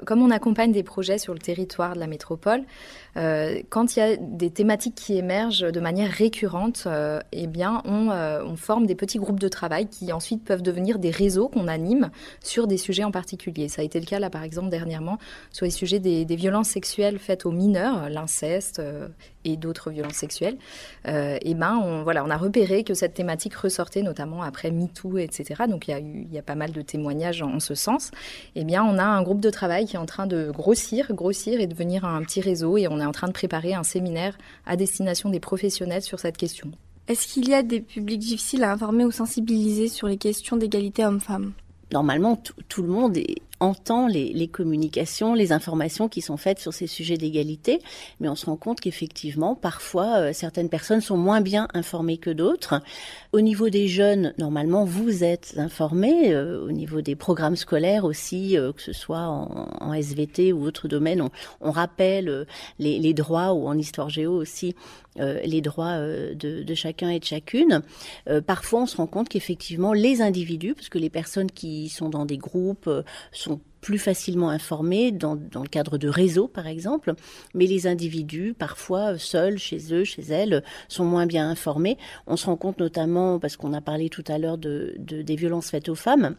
comme 0.04 0.23
on 0.23 0.30
accompagne 0.30 0.73
des 0.73 0.82
sur 1.18 1.32
le 1.32 1.38
territoire 1.40 1.94
de 1.94 2.00
la 2.00 2.06
métropole, 2.06 2.62
quand 3.14 3.97
il 3.97 3.99
y 3.99 4.02
a 4.02 4.16
des 4.16 4.50
thématiques 4.50 4.95
qui 4.95 5.16
émergent 5.16 5.71
de 5.71 5.81
manière 5.81 6.11
récurrente, 6.11 6.85
euh, 6.87 7.21
eh 7.33 7.47
bien, 7.47 7.83
euh, 7.87 8.42
on, 8.45 8.57
forme 8.57 8.87
des 8.87 8.95
petits 8.95 9.19
groupes 9.19 9.40
de 9.40 9.49
travail 9.49 9.87
qui 9.87 10.12
ensuite 10.12 10.45
peuvent 10.45 10.62
devenir 10.62 10.99
des 10.99 11.11
réseaux 11.11 11.49
qu'on 11.49 11.69
anime 11.69 12.11
sur 12.40 12.66
des 12.66 12.76
sujets 12.78 13.04
en 13.04 13.11
particulier. 13.11 13.69
Ça 13.69 13.83
a 13.83 13.85
été 13.85 13.99
le 14.00 14.07
cas 14.07 14.19
là, 14.19 14.31
par 14.31 14.42
exemple, 14.42 14.69
dernièrement 14.69 15.19
sur 15.50 15.64
les 15.64 15.71
sujets 15.71 15.99
des, 15.99 16.25
violences 16.33 16.69
sexuelles 16.69 17.19
faites 17.19 17.45
aux 17.45 17.50
mineurs, 17.50 18.09
l'inceste 18.09 18.81
et 19.45 19.57
d'autres 19.59 19.90
violences 19.90 20.14
sexuelles. 20.14 20.57
et 21.07 21.38
eh 21.42 21.54
ben, 21.54 21.78
on, 21.83 22.02
voilà, 22.04 22.25
on 22.25 22.31
a 22.31 22.38
repéré 22.38 22.85
que 22.85 22.95
cette 22.95 23.12
thématique 23.12 23.54
ressortait 23.54 24.02
notamment 24.02 24.42
après 24.42 24.71
MeToo, 24.71 25.19
etc. 25.19 25.64
Donc 25.69 25.88
il 25.88 25.90
y 25.90 25.95
a 25.95 26.00
eu, 26.00 26.26
il 26.26 26.33
y 26.33 26.38
a 26.38 26.42
pas 26.42 26.54
mal 26.54 26.73
de 26.73 26.81
témoignages 26.81 27.42
en, 27.42 27.61
ce 27.61 27.75
sens. 27.75 28.11
Eh 28.54 28.64
bien, 28.64 28.83
on 28.83 28.99
a 28.99 29.04
un 29.04 29.23
groupe 29.23 29.40
de 29.40 29.50
travail 29.50 29.85
qui 29.85 29.97
est 29.97 29.99
en 29.99 30.07
train 30.07 30.26
de 30.26 30.50
grossir, 30.50 31.12
grossir 31.12 31.61
et 31.61 31.66
devenir 31.66 32.04
un 32.04 32.23
petit 32.23 32.40
réseau. 32.40 32.78
Et 32.78 32.88
on 32.88 32.99
est 33.02 33.06
en 33.06 33.12
train 33.12 33.28
de 33.28 33.32
préparer 33.32 33.75
un 33.75 33.82
séminaire 33.82 34.38
à 34.64 34.76
destination 34.76 35.28
des 35.28 35.40
professionnels 35.40 36.02
sur 36.02 36.18
cette 36.18 36.37
question. 36.37 36.71
Est-ce 37.09 37.26
qu'il 37.26 37.49
y 37.49 37.54
a 37.54 37.62
des 37.62 37.80
publics 37.80 38.21
difficiles 38.21 38.64
à 38.64 38.73
informer 38.73 39.04
ou 39.04 39.11
sensibiliser 39.11 39.88
sur 39.88 40.06
les 40.06 40.16
questions 40.16 40.56
d'égalité 40.56 41.04
homme-femme? 41.04 41.52
Normalement, 41.92 42.40
tout 42.68 42.82
le 42.82 42.88
monde 42.88 43.18
entend 43.62 44.09
les, 44.09 44.49
communications, 44.49 45.35
les 45.35 45.52
informations 45.52 46.09
qui 46.09 46.21
sont 46.21 46.37
faites 46.37 46.59
sur 46.59 46.75
ces 46.75 46.88
sujets 46.88 47.16
d'égalité, 47.16 47.81
mais 48.21 48.28
on 48.28 48.35
se 48.35 48.47
rend 48.47 48.57
compte 48.57 48.81
qu'effectivement, 48.81 49.54
parfois, 49.54 50.19
euh, 50.19 50.33
certaines 50.33 50.69
personnes 50.69 51.00
sont 51.00 51.16
moins 51.16 51.40
bien 51.40 51.69
informées 51.73 52.19
que 52.19 52.31
d'autres. 52.31 52.83
Au 53.33 53.40
niveau 53.40 53.69
des 53.71 53.87
jeunes, 53.87 54.35
normalement, 54.37 54.85
vous 54.85 55.23
êtes 55.23 55.54
informés. 55.59 56.33
Euh, 56.33 56.66
au 56.66 56.73
niveau 56.73 57.02
des 57.02 57.14
programmes 57.14 57.54
scolaires 57.54 58.04
aussi, 58.04 58.59
euh, 58.59 58.73
que 58.73 58.83
ce 58.83 58.92
soit 58.92 59.26
en, 59.26 59.92
SVT 59.92 60.52
ou 60.52 60.64
autre 60.64 60.88
domaine, 60.88 61.28
on, 61.61 61.71
rappelle 61.71 62.47
les, 62.78 62.99
les, 62.99 63.14
droits 63.14 63.52
ou 63.52 63.69
en 63.69 63.76
histoire 63.78 64.09
géo 64.09 64.33
aussi 64.33 64.75
les 65.16 65.61
droits 65.61 65.99
de, 65.99 66.62
de, 66.62 66.75
chacun 66.75 67.11
et 67.11 67.19
de 67.19 67.25
chacune. 67.25 67.83
parfois, 68.47 68.83
on 68.83 68.87
se 68.87 68.97
rend 68.97 69.07
compte 69.07 69.28
qu'effectivement, 69.28 69.92
les 69.92 70.23
individus, 70.23 70.75
parce 70.75 70.88
que 70.88 70.97
les 70.97 71.11
personnes 71.11 71.50
qui 71.50 71.90
sont 71.90 72.09
dans 72.09 72.25
des 72.25 72.38
groupes 72.38 72.88
sont 73.31 73.51
plus 73.83 73.99
facilement 73.99 74.49
informés 74.49 75.12
dans, 75.12 75.37
dans, 75.37 75.62
le 75.62 75.69
cadre 75.69 75.99
de 75.99 76.09
réseaux, 76.09 76.49
par 76.49 76.67
exemple, 76.67 77.12
mais 77.53 77.67
les 77.67 77.87
individus, 77.87 78.55
parfois 78.59 79.19
seuls, 79.19 79.59
chez 79.59 79.93
eux, 79.93 80.05
chez 80.05 80.23
elles, 80.23 80.62
sont 80.89 81.05
moins 81.05 81.27
bien 81.27 81.51
informés. 81.51 81.99
On 82.27 82.37
se 82.37 82.47
rend 82.47 82.57
compte 82.57 82.79
notamment, 82.79 83.39
parce 83.39 83.57
qu'on 83.57 83.75
a 83.75 83.83
parlé 83.83 84.09
tout 84.09 84.25
à 84.29 84.39
l'heure 84.39 84.57
de, 84.57 84.95
de, 84.99 85.21
des 85.21 85.37
violences 85.37 85.71
faites 85.71 85.89
aux 85.89 85.97
femmes, 85.97 86.37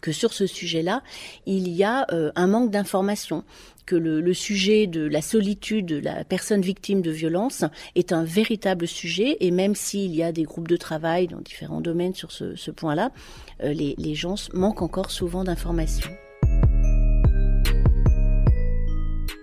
que 0.00 0.12
sur 0.12 0.32
ce 0.32 0.46
sujet-là, 0.46 1.02
il 1.44 1.68
y 1.68 1.82
a 1.82 2.06
euh, 2.12 2.30
un 2.36 2.46
manque 2.46 2.70
d'information, 2.70 3.44
que 3.84 3.96
le, 3.96 4.32
sujet 4.32 4.86
de 4.86 5.00
la 5.00 5.20
solitude 5.20 5.86
de 5.86 5.98
la 5.98 6.22
personne 6.22 6.60
victime 6.60 7.02
de 7.02 7.10
violence 7.10 7.64
est 7.96 8.12
un 8.12 8.22
véritable 8.22 8.86
sujet, 8.86 9.36
et 9.40 9.50
même 9.50 9.74
s'il 9.74 10.14
y 10.14 10.22
a 10.22 10.30
des 10.30 10.44
groupes 10.44 10.68
de 10.68 10.76
travail 10.76 11.26
dans 11.26 11.40
différents 11.40 11.80
domaines 11.80 12.14
sur 12.14 12.30
ce, 12.30 12.54
ce 12.54 12.70
point-là, 12.70 13.10
euh, 13.64 13.72
les, 13.72 13.96
les 13.98 14.14
gens 14.14 14.36
manquent 14.54 14.82
encore 14.82 15.10
souvent 15.10 15.42
d'informations. 15.42 16.12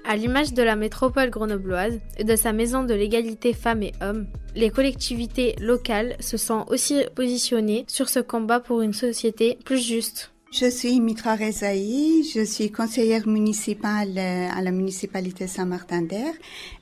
À 0.10 0.16
l'image 0.16 0.54
de 0.54 0.64
la 0.64 0.78
métropole 0.78 1.30
grenobloise 1.30 2.00
et 2.18 2.24
de 2.24 2.38
sa 2.38 2.54
maison 2.54 2.86
de 2.86 2.94
l'égalité 2.94 3.52
femmes 3.52 3.84
et 3.84 3.92
hommes, 4.02 4.26
les 4.56 4.70
collectivités 4.70 5.54
locales 5.60 6.16
se 6.22 6.38
sont 6.38 6.66
aussi 6.70 7.04
positionnées 7.14 7.84
sur 7.90 8.08
ce 8.08 8.22
combat 8.22 8.62
pour 8.62 8.82
une 8.82 8.94
société 8.94 9.60
plus 9.66 9.86
juste. 9.86 10.32
Je 10.50 10.70
suis 10.70 11.02
Mitra 11.02 11.36
Rezaï, 11.36 12.24
je 12.24 12.44
suis 12.46 12.72
conseillère 12.72 13.28
municipale 13.28 14.18
à 14.18 14.62
la 14.62 14.72
municipalité 14.72 15.46
Saint-Martin-d'Air 15.46 16.34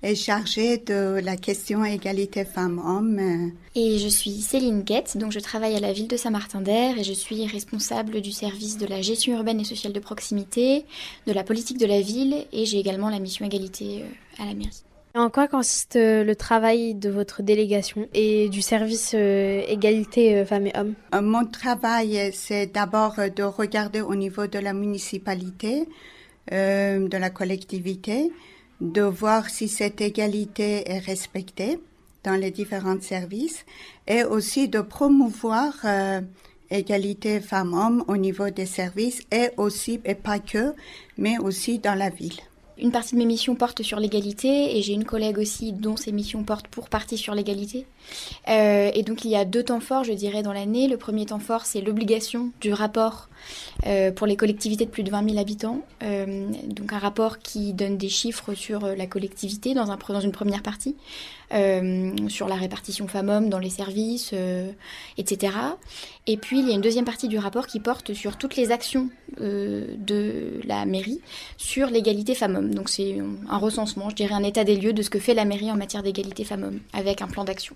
et 0.04 0.14
chargée 0.14 0.78
de 0.78 1.20
la 1.24 1.36
question 1.36 1.84
égalité 1.84 2.46
femmes-hommes. 2.46 3.52
Et 3.74 3.98
je 3.98 4.08
suis 4.08 4.40
Céline 4.42 4.84
Guette, 4.84 5.18
donc 5.18 5.32
je 5.32 5.40
travaille 5.40 5.76
à 5.76 5.80
la 5.80 5.94
ville 5.94 6.08
de 6.08 6.16
Saint-Martin-d'Air 6.16 7.00
et 7.00 7.04
je 7.04 7.14
suis 7.14 7.48
responsable 7.48 8.22
du 8.22 8.32
service 8.32 8.78
de 8.78 8.86
la 8.86 9.02
gestion 9.02 9.36
urbaine 9.36 9.60
et 9.60 9.66
sociale 9.66 9.94
de 9.94 10.00
proximité, 10.00 10.86
de 11.26 11.34
la 11.34 11.44
politique 11.44 11.80
de 11.80 11.88
la 11.88 12.02
ville 12.02 12.46
et 12.54 12.66
j'ai 12.66 12.78
également 12.78 13.10
la 13.10 13.20
mission 13.20 13.46
égalité 13.46 14.04
euh, 14.04 14.44
à 14.44 14.46
la 14.46 14.54
mairie. 14.54 14.84
En 15.18 15.30
quoi 15.30 15.48
consiste 15.48 15.96
euh, 15.96 16.26
le 16.26 16.36
travail 16.36 16.94
de 16.94 17.10
votre 17.10 17.42
délégation 17.42 18.06
et 18.14 18.50
du 18.50 18.62
service 18.62 19.14
euh, 19.16 19.62
égalité 19.66 20.36
euh, 20.36 20.46
femmes 20.46 20.68
et 20.68 20.74
hommes? 20.78 20.94
Mon 21.22 21.46
travail, 21.46 22.32
c'est 22.34 22.68
d'abord 22.68 23.16
de 23.34 23.44
regarder 23.44 24.02
au 24.02 24.14
niveau 24.14 24.48
de 24.48 24.60
la 24.60 24.74
municipalité, 24.74 25.88
de 26.52 27.18
la 27.18 27.30
collectivité, 27.30 28.30
de 28.82 29.04
voir 29.04 29.50
si 29.50 29.70
cette 29.70 30.02
égalité 30.02 30.84
est 30.92 31.00
respectée 31.00 31.80
dans 32.26 32.36
les 32.36 32.52
différents 32.52 33.00
services 33.00 33.66
et 34.08 34.24
aussi 34.26 34.68
de 34.68 34.82
promouvoir 34.82 35.74
égalité 36.70 37.40
femmes-hommes 37.40 38.04
au 38.08 38.18
niveau 38.18 38.50
des 38.50 38.66
services 38.66 39.22
et 39.32 39.50
aussi, 39.58 40.02
et 40.04 40.16
pas 40.16 40.40
que, 40.40 40.76
mais 41.18 41.38
aussi 41.40 41.80
dans 41.80 41.96
la 41.96 42.10
ville. 42.10 42.42
Une 42.78 42.92
partie 42.92 43.14
de 43.14 43.20
mes 43.20 43.26
missions 43.26 43.56
porte 43.56 43.84
sur 43.84 44.00
l'égalité 44.00 44.78
et 44.78 44.82
j'ai 44.82 44.94
une 44.94 45.06
collègue 45.06 45.38
aussi 45.38 45.72
dont 45.72 45.96
ses 45.96 46.12
missions 46.12 46.44
portent 46.44 46.68
pour 46.68 46.90
partie 46.90 47.18
sur 47.18 47.34
l'égalité. 47.34 47.86
Euh, 48.50 48.92
et 48.94 49.04
donc 49.04 49.24
il 49.24 49.32
y 49.32 49.36
a 49.38 49.46
deux 49.46 49.64
temps 49.64 49.80
forts, 49.80 50.04
je 50.04 50.12
dirais, 50.12 50.44
dans 50.44 50.52
l'année. 50.52 50.88
Le 50.88 50.98
premier 50.98 51.26
temps 51.26 51.40
fort, 51.40 51.66
c'est 51.66 51.80
l'obligation 51.80 52.52
du 52.60 52.74
rapport 52.74 53.30
euh, 53.86 54.12
pour 54.12 54.28
les 54.28 54.36
collectivités 54.36 54.86
de 54.86 54.90
plus 54.90 55.04
de 55.04 55.12
20 55.12 55.30
000 55.30 55.40
habitants. 55.40 55.86
Euh, 56.04 56.48
donc 56.68 56.92
un 56.92 57.00
rapport 57.00 57.40
qui 57.40 57.74
donne 57.74 57.98
des 57.98 58.10
chiffres 58.10 58.54
sur 58.54 58.82
la 58.88 59.08
collectivité 59.08 59.74
dans, 59.74 59.90
un, 59.90 59.98
dans 60.10 60.20
une 60.20 60.34
première 60.34 60.62
partie, 60.62 60.96
sur 61.50 62.48
la 62.48 62.56
répartition 62.56 63.08
femmes-hommes 63.08 63.50
dans 63.50 63.60
les 63.60 63.70
services, 63.70 64.32
euh, 64.34 64.72
etc. 65.18 65.54
Et 66.28 66.38
puis 66.38 66.60
il 66.60 66.68
y 66.68 66.72
a 66.72 66.76
une 66.76 66.82
deuxième 66.82 67.06
partie 67.06 67.28
du 67.28 67.38
rapport 67.38 67.68
qui 67.68 67.80
porte 67.80 68.14
sur 68.14 68.38
toutes 68.38 68.56
les 68.56 68.72
actions 68.72 69.10
euh, 69.42 69.86
de 69.98 70.62
la 70.64 70.86
mairie 70.86 71.22
sur 71.58 71.88
l'égalité 71.88 72.36
femmes-hommes. 72.36 72.74
Donc 72.74 72.90
c'est 72.90 73.18
un 73.50 73.58
recensement, 73.58 74.10
je 74.10 74.16
dirais 74.16 74.34
un 74.34 74.44
état 74.44 74.64
des 74.64 74.76
lieux 74.76 74.94
de 74.94 75.02
ce 75.02 75.10
que 75.10 75.20
fait 75.20 75.34
la 75.34 75.46
mairie 75.46 75.72
en 75.72 75.78
matière 75.78 76.04
d'égalité 76.04 76.44
femmes-hommes, 76.44 76.80
avec 76.94 77.22
un 77.22 77.28
plan 77.28 77.44
d'action. 77.44 77.76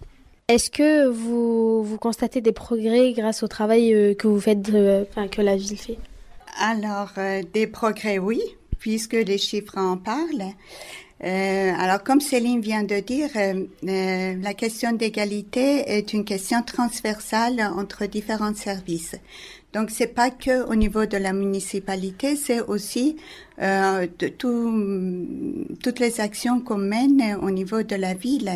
Est-ce 0.50 0.72
que 0.72 1.06
vous, 1.06 1.84
vous, 1.84 1.98
constatez 2.00 2.42
des 2.42 2.52
progrès 2.52 3.14
grâce 3.14 3.44
au 3.44 3.48
travail 3.48 3.94
euh, 3.94 4.16
que 4.16 4.28
vous 4.28 4.40
faites, 4.40 4.68
euh, 4.70 5.06
enfin, 5.08 5.28
que 5.28 5.44
la 5.44 5.56
ville 5.56 5.78
fait? 5.78 6.00
Alors, 6.60 7.12
euh, 7.20 7.44
des 7.54 7.68
progrès, 7.68 8.18
oui, 8.18 8.42
puisque 8.80 9.14
les 9.14 9.38
chiffres 9.38 9.78
en 9.78 9.96
parlent. 9.96 10.56
Euh, 11.22 11.74
alors, 11.78 12.02
comme 12.04 12.22
Céline 12.22 12.62
vient 12.62 12.84
de 12.84 13.00
dire, 13.02 13.30
euh, 13.36 14.36
la 14.42 14.54
question 14.54 14.94
d'égalité 14.94 15.84
est 15.88 16.14
une 16.14 16.24
question 16.24 16.64
transversale 16.64 17.60
entre 17.76 18.06
différents 18.06 18.56
services. 18.56 19.16
Donc, 19.74 19.92
c'est 19.92 20.08
pas 20.08 20.32
que 20.32 20.66
au 20.66 20.76
niveau 20.76 21.06
de 21.06 21.18
la 21.18 21.34
municipalité, 21.34 22.36
c'est 22.36 22.62
aussi 22.62 23.18
euh, 23.62 24.08
de 24.18 24.28
tout, 24.30 25.28
toutes 25.84 26.00
les 26.00 26.22
actions 26.22 26.62
qu'on 26.62 26.78
mène 26.78 27.38
au 27.42 27.52
niveau 27.52 27.84
de 27.84 27.96
la 27.96 28.14
ville. 28.14 28.52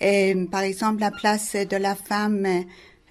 Et, 0.00 0.34
par 0.50 0.62
exemple, 0.62 1.00
la 1.00 1.10
place 1.10 1.54
de 1.54 1.76
la 1.76 1.94
femme 1.94 2.46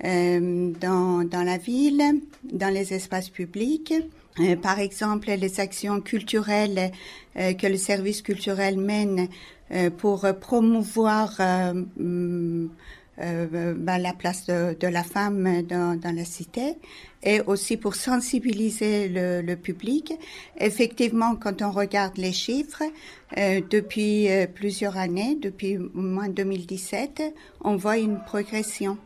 euh, 0.03 0.72
dans, 0.79 1.24
dans 1.24 1.43
la 1.43 1.58
ville, 1.58 2.01
dans 2.43 2.74
les 2.74 2.93
espaces 2.93 3.29
publics. 3.29 3.93
Euh, 4.39 4.55
par 4.55 4.79
exemple, 4.79 5.31
les 5.31 5.59
actions 5.59 6.01
culturelles 6.01 6.91
euh, 7.38 7.53
que 7.53 7.67
le 7.67 7.77
service 7.77 8.21
culturel 8.21 8.77
mène 8.77 9.27
euh, 9.71 9.89
pour 9.89 10.25
promouvoir 10.39 11.36
ben, 11.98 12.69
la 13.17 14.13
place 14.13 14.45
de, 14.45 14.88
la 14.88 15.03
femme 15.03 15.62
dans, 15.63 16.00
la 16.15 16.25
cité 16.25 16.75
et 17.21 17.41
aussi 17.41 17.75
pour 17.75 17.95
sensibiliser 17.95 19.09
le, 19.09 19.55
public. 19.55 20.13
Effectivement, 20.57 21.36
quand 21.36 21.62
on 21.62 21.71
regarde 21.71 22.17
les 22.17 22.31
chiffres, 22.31 22.83
depuis 23.36 24.29
plusieurs 24.55 24.95
années, 24.95 25.36
depuis 25.36 25.77
au 25.77 25.89
moins 25.93 26.29
2017, 26.29 27.21
on 27.62 27.75
voit 27.75 27.98
une 27.98 28.24
progression. 28.24 28.98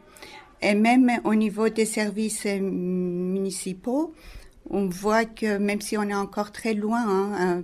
Et 0.62 0.76
même 0.76 1.12
au 1.24 1.34
niveau 1.34 1.70
des 1.70 1.86
services 1.86 2.46
municipaux, 2.46 4.14
on 4.74 4.88
voit 4.88 5.26
que 5.26 5.58
même 5.58 5.82
si 5.82 5.98
on 5.98 6.04
est 6.04 6.16
encore 6.16 6.52
très 6.52 6.74
loin 6.74 7.06
hein, 7.08 7.64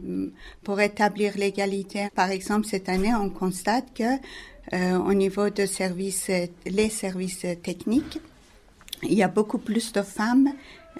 pour 0.63 0.80
établir 0.80 1.34
l'égalité, 1.36 2.10
par 2.16 2.30
exemple 2.30 2.68
cette 2.68 2.88
année, 2.88 3.13
on 3.13 3.30
constate 3.30 3.88
que 3.94 4.04
euh, 4.74 4.98
au 4.98 5.13
niveau 5.13 5.50
de 5.50 5.66
services, 5.66 6.30
les 6.66 6.89
services 6.89 7.46
techniques, 7.63 8.20
il 9.04 9.13
y 9.13 9.24
a 9.24 9.28
beaucoup 9.28 9.58
plus 9.58 9.92
de 9.92 10.01
femmes 10.01 10.50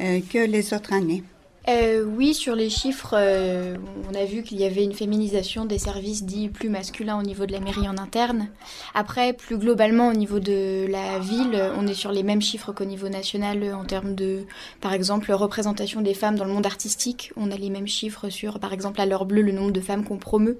euh, 0.02 0.20
que 0.32 0.40
les 0.40 0.74
autres 0.74 0.94
années. 0.94 1.24
Euh, 1.68 2.04
oui, 2.04 2.34
sur 2.34 2.56
les 2.56 2.70
chiffres, 2.70 3.16
euh, 3.18 3.76
on 4.10 4.16
a 4.16 4.26
vu 4.26 4.44
qu'il 4.44 4.60
y 4.60 4.66
avait 4.66 4.84
une 4.84 4.94
féminisation 4.94 5.66
des 5.66 5.78
services 5.78 6.24
dits 6.24 6.50
plus 6.50 6.70
masculins 6.70 7.20
au 7.20 7.22
niveau 7.22 7.46
de 7.46 7.52
la 7.52 7.60
mairie 7.60 7.88
en 7.88 7.98
interne. 7.98 8.48
Après, 8.96 9.34
plus 9.34 9.58
globalement, 9.58 10.08
au 10.08 10.14
niveau 10.14 10.40
de 10.40 10.88
la 10.90 11.20
ville, 11.20 11.62
on 11.78 11.86
est 11.86 11.94
sur 11.94 12.12
les 12.12 12.24
mêmes 12.24 12.42
chiffres 12.42 12.72
qu'au 12.72 12.86
niveau 12.86 13.10
national 13.10 13.74
en 13.74 13.84
termes 13.84 14.16
de, 14.16 14.46
par 14.82 14.94
exemple, 14.94 15.32
représentation 15.32 16.02
des 16.02 16.14
femmes 16.14 16.38
dans 16.38 16.46
le 16.46 16.54
monde 16.54 16.66
artistique. 16.66 17.34
On 17.36 17.52
a 17.52 17.56
les 17.56 17.70
mêmes 17.70 17.88
chiffres 17.88 18.30
sur, 18.30 18.60
par 18.60 18.74
exemple, 18.74 19.02
à 19.02 19.06
l'heure 19.06 19.26
bleue, 19.26 19.42
le 19.42 19.52
nombre 19.52 19.72
de 19.72 19.82
femmes 19.82 20.06
qu'on 20.06 20.18
promeut. 20.18 20.60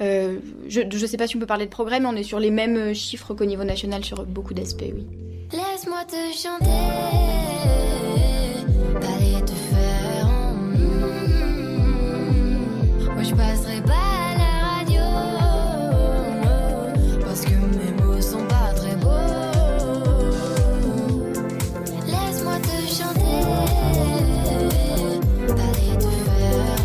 Euh, 0.00 0.38
je 0.68 0.80
ne 0.80 1.06
sais 1.06 1.16
pas 1.16 1.26
si 1.26 1.36
on 1.36 1.40
peut 1.40 1.46
parler 1.46 1.66
de 1.66 1.70
progrès, 1.70 2.00
mais 2.00 2.08
on 2.08 2.16
est 2.16 2.22
sur 2.24 2.40
les 2.40 2.50
mêmes 2.50 2.94
chiffres 2.94 3.32
qu'au 3.32 3.44
niveau 3.44 3.64
national 3.64 4.04
sur 4.04 4.24
beaucoup 4.26 4.54
d'aspects, 4.54 4.84
oui. 4.92 5.06
Laisse-moi 5.52 6.04
te 6.06 6.16
chanter, 6.34 6.70
je 13.32 13.36
passerai 13.36 13.80
pas 13.82 13.92
à 13.92 14.34
la 14.36 14.52
radio. 14.76 15.02
Parce 17.20 17.42
que 17.42 17.54
mes 17.54 17.92
mots 18.02 18.20
sont 18.20 18.46
pas 18.46 18.72
très 18.74 18.96
beaux. 18.96 19.08
Laisse-moi 22.06 22.56
te 22.58 22.76
chanter. 22.92 23.40
Parler 25.48 25.96
te 25.98 26.10
faire. 26.26 26.78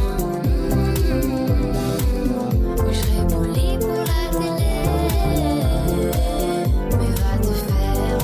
Moi 2.77 2.92
je 2.92 3.00
serai 3.00 3.24
poli 3.27 3.70
pour 3.80 4.04
la 4.12 4.24
télé. 4.39 4.72
Mais 6.92 7.13
va 7.22 7.34
te 7.42 7.51
faire. 7.68 8.20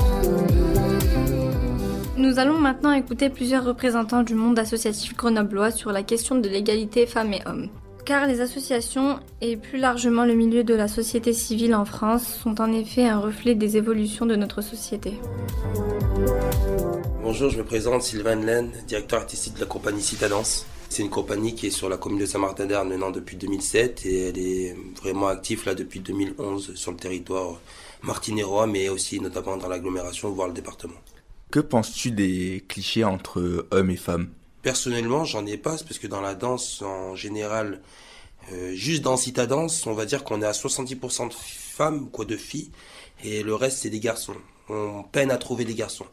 Nous 2.16 2.38
allons 2.38 2.58
maintenant 2.58 2.92
écouter 2.92 3.28
plusieurs 3.28 3.64
représentants 3.64 4.22
du 4.22 4.34
monde 4.34 4.58
associatif 4.58 5.14
grenoblois 5.16 5.70
sur 5.70 5.92
la 5.92 6.02
question 6.02 6.36
de 6.36 6.48
l'égalité 6.48 7.06
femmes 7.06 7.34
et 7.34 7.42
hommes. 7.46 7.68
Car 8.04 8.26
les 8.26 8.42
associations 8.42 9.18
et 9.40 9.56
plus 9.56 9.78
largement 9.78 10.26
le 10.26 10.34
milieu 10.34 10.62
de 10.62 10.74
la 10.74 10.88
société 10.88 11.32
civile 11.32 11.74
en 11.74 11.86
France 11.86 12.26
sont 12.42 12.60
en 12.60 12.70
effet 12.70 13.06
un 13.06 13.18
reflet 13.18 13.54
des 13.54 13.78
évolutions 13.78 14.26
de 14.26 14.36
notre 14.36 14.60
société. 14.60 15.14
Bonjour, 17.22 17.48
je 17.48 17.56
me 17.56 17.64
présente 17.64 18.02
Sylvain 18.02 18.36
Laine, 18.36 18.72
directeur 18.86 19.20
artistique 19.20 19.54
de 19.54 19.60
la 19.60 19.66
compagnie 19.66 20.02
Citadance. 20.02 20.66
C'est 20.90 21.02
une 21.02 21.08
compagnie 21.08 21.54
qui 21.54 21.68
est 21.68 21.70
sur 21.70 21.88
la 21.88 21.96
commune 21.96 22.18
de 22.18 22.26
Saint-Martin-d'Erne 22.26 22.90
maintenant 22.90 23.10
depuis 23.10 23.36
2007 23.36 24.04
et 24.04 24.28
elle 24.28 24.38
est 24.38 24.76
vraiment 25.00 25.28
active 25.28 25.62
là 25.64 25.74
depuis 25.74 26.00
2011 26.00 26.74
sur 26.74 26.90
le 26.90 26.98
territoire 26.98 27.58
martinérois 28.02 28.66
mais 28.66 28.90
aussi 28.90 29.18
notamment 29.18 29.56
dans 29.56 29.68
l'agglomération 29.68 30.28
voire 30.28 30.48
le 30.48 30.54
département. 30.54 31.00
Que 31.50 31.60
penses-tu 31.60 32.10
des 32.10 32.64
clichés 32.68 33.04
entre 33.04 33.66
hommes 33.70 33.90
et 33.90 33.96
femmes? 33.96 34.28
Personnellement, 34.64 35.24
j'en 35.24 35.46
ai 35.46 35.56
pas 35.56 35.76
parce 35.76 35.98
que 35.98 36.08
dans 36.08 36.20
la 36.20 36.34
danse 36.34 36.82
en 36.82 37.14
général, 37.14 37.80
euh, 38.52 38.74
juste 38.74 39.02
dans 39.02 39.16
Citadance, 39.16 39.86
on 39.86 39.92
va 39.94 40.06
dire 40.06 40.24
qu'on 40.24 40.42
est 40.42 40.46
à 40.46 40.52
70% 40.52 41.28
de 41.28 41.34
femmes, 41.34 42.10
quoi, 42.10 42.24
de 42.24 42.36
filles, 42.36 42.70
et 43.22 43.44
le 43.44 43.54
reste 43.54 43.78
c'est 43.78 43.90
des 43.90 44.00
garçons 44.00 44.34
on 44.68 45.02
peine 45.02 45.30
à 45.30 45.36
trouver 45.36 45.64
des 45.64 45.74
garçons. 45.74 46.06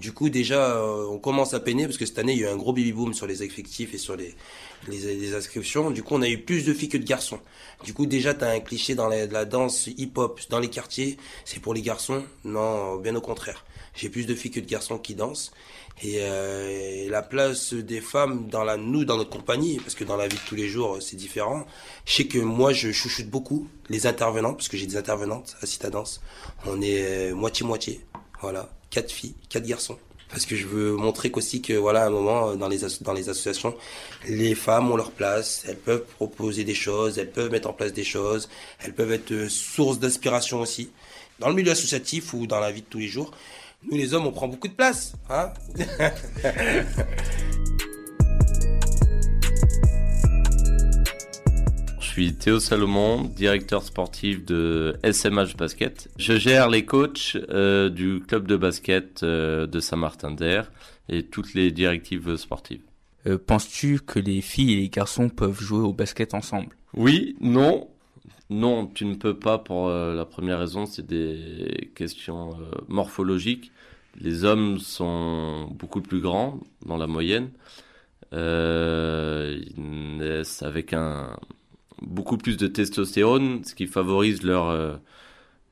Du 0.00 0.12
coup, 0.12 0.30
déjà, 0.30 0.76
euh, 0.76 1.06
on 1.08 1.18
commence 1.18 1.52
à 1.54 1.60
peiner 1.60 1.84
parce 1.84 1.98
que 1.98 2.06
cette 2.06 2.18
année, 2.18 2.32
il 2.32 2.40
y 2.40 2.44
a 2.44 2.50
eu 2.50 2.52
un 2.52 2.56
gros 2.56 2.72
baby 2.72 2.92
boom 2.92 3.12
sur 3.12 3.26
les 3.26 3.42
effectifs 3.42 3.92
et 3.92 3.98
sur 3.98 4.16
les, 4.16 4.34
les, 4.88 5.34
inscriptions. 5.34 5.90
Du 5.90 6.02
coup, 6.02 6.14
on 6.14 6.22
a 6.22 6.28
eu 6.28 6.38
plus 6.38 6.64
de 6.64 6.72
filles 6.72 6.88
que 6.88 6.98
de 6.98 7.04
garçons. 7.04 7.38
Du 7.84 7.92
coup, 7.92 8.06
déjà, 8.06 8.32
tu 8.34 8.44
as 8.44 8.50
un 8.50 8.60
cliché 8.60 8.94
dans 8.94 9.08
la, 9.08 9.26
la 9.26 9.44
danse 9.44 9.88
hip-hop 9.88 10.40
dans 10.48 10.58
les 10.58 10.70
quartiers, 10.70 11.18
c'est 11.44 11.60
pour 11.60 11.74
les 11.74 11.82
garçons. 11.82 12.24
Non, 12.44 12.96
bien 12.96 13.14
au 13.14 13.20
contraire. 13.20 13.64
J'ai 13.94 14.08
plus 14.08 14.26
de 14.26 14.34
filles 14.34 14.52
que 14.52 14.60
de 14.60 14.66
garçons 14.66 14.98
qui 14.98 15.14
dansent. 15.14 15.52
Et, 16.02 16.18
euh, 16.20 17.08
la 17.08 17.22
place 17.22 17.72
des 17.74 18.00
femmes 18.00 18.48
dans 18.48 18.64
la 18.64 18.76
nous 18.76 19.04
dans 19.04 19.16
notre 19.16 19.30
compagnie 19.30 19.78
parce 19.78 19.94
que 19.94 20.04
dans 20.04 20.16
la 20.16 20.28
vie 20.28 20.36
de 20.36 20.42
tous 20.46 20.54
les 20.54 20.68
jours 20.68 20.98
c'est 21.00 21.16
différent. 21.16 21.66
Je 22.04 22.14
sais 22.14 22.26
que 22.26 22.38
moi 22.38 22.72
je 22.72 22.92
chouchoute 22.92 23.28
beaucoup 23.28 23.66
les 23.88 24.06
intervenantes 24.06 24.58
parce 24.58 24.68
que 24.68 24.76
j'ai 24.76 24.86
des 24.86 24.96
intervenantes 24.96 25.56
à 25.62 25.66
Citadance. 25.66 26.20
On 26.66 26.80
est 26.82 27.32
moitié 27.32 27.66
moitié 27.66 28.00
voilà. 28.40 28.68
Quatre 28.90 29.10
filles 29.10 29.34
quatre 29.48 29.66
garçons. 29.66 29.98
Parce 30.30 30.44
que 30.44 30.54
je 30.54 30.66
veux 30.66 30.92
montrer 30.92 31.30
qu'aussi 31.30 31.62
que 31.62 31.72
voilà 31.72 32.02
à 32.02 32.06
un 32.06 32.10
moment 32.10 32.54
dans 32.54 32.68
les 32.68 32.80
dans 33.00 33.14
les 33.14 33.30
associations 33.30 33.74
les 34.28 34.54
femmes 34.54 34.90
ont 34.90 34.96
leur 34.96 35.10
place. 35.10 35.64
Elles 35.66 35.78
peuvent 35.78 36.04
proposer 36.04 36.64
des 36.64 36.74
choses 36.74 37.18
elles 37.18 37.30
peuvent 37.30 37.50
mettre 37.50 37.68
en 37.68 37.72
place 37.72 37.92
des 37.92 38.04
choses. 38.04 38.48
Elles 38.84 38.94
peuvent 38.94 39.12
être 39.12 39.48
source 39.48 39.98
d'inspiration 39.98 40.60
aussi. 40.60 40.90
Dans 41.38 41.48
le 41.48 41.54
milieu 41.54 41.72
associatif 41.72 42.34
ou 42.34 42.46
dans 42.46 42.60
la 42.60 42.70
vie 42.70 42.82
de 42.82 42.86
tous 42.86 42.98
les 42.98 43.08
jours 43.08 43.32
nous 43.84 43.96
les 43.96 44.14
hommes, 44.14 44.26
on 44.26 44.32
prend 44.32 44.48
beaucoup 44.48 44.68
de 44.68 44.72
place. 44.72 45.14
Hein 45.30 45.52
Je 52.00 52.06
suis 52.06 52.34
Théo 52.34 52.58
Salomon, 52.58 53.22
directeur 53.22 53.84
sportif 53.84 54.44
de 54.44 54.96
SMH 55.04 55.56
Basket. 55.56 56.08
Je 56.16 56.36
gère 56.36 56.68
les 56.68 56.84
coachs 56.84 57.36
euh, 57.50 57.88
du 57.90 58.20
club 58.26 58.48
de 58.48 58.56
basket 58.56 59.22
euh, 59.22 59.68
de 59.68 59.78
Saint-Martin-d'Air 59.78 60.72
et 61.08 61.22
toutes 61.22 61.54
les 61.54 61.70
directives 61.70 62.36
sportives. 62.36 62.82
Euh, 63.28 63.38
penses-tu 63.38 64.00
que 64.00 64.18
les 64.18 64.40
filles 64.40 64.72
et 64.72 64.80
les 64.80 64.88
garçons 64.88 65.28
peuvent 65.28 65.60
jouer 65.60 65.84
au 65.84 65.92
basket 65.92 66.34
ensemble? 66.34 66.76
Oui, 66.94 67.36
non. 67.40 67.88
Non, 68.50 68.86
tu 68.86 69.04
ne 69.04 69.14
peux 69.14 69.38
pas 69.38 69.58
pour 69.58 69.88
euh, 69.88 70.14
la 70.14 70.24
première 70.24 70.58
raison, 70.58 70.86
c'est 70.86 71.06
des 71.06 71.90
questions 71.94 72.52
euh, 72.60 72.70
morphologiques. 72.88 73.72
Les 74.20 74.44
hommes 74.44 74.78
sont 74.78 75.68
beaucoup 75.72 76.00
plus 76.00 76.20
grands 76.20 76.60
dans 76.86 76.96
la 76.96 77.06
moyenne. 77.06 77.50
Euh, 78.32 79.60
ils 79.76 80.16
naissent 80.16 80.62
avec 80.62 80.92
un 80.94 81.36
beaucoup 82.02 82.38
plus 82.38 82.56
de 82.56 82.66
testostérone, 82.66 83.64
ce 83.64 83.74
qui 83.74 83.86
favorise 83.86 84.42
leur 84.42 85.00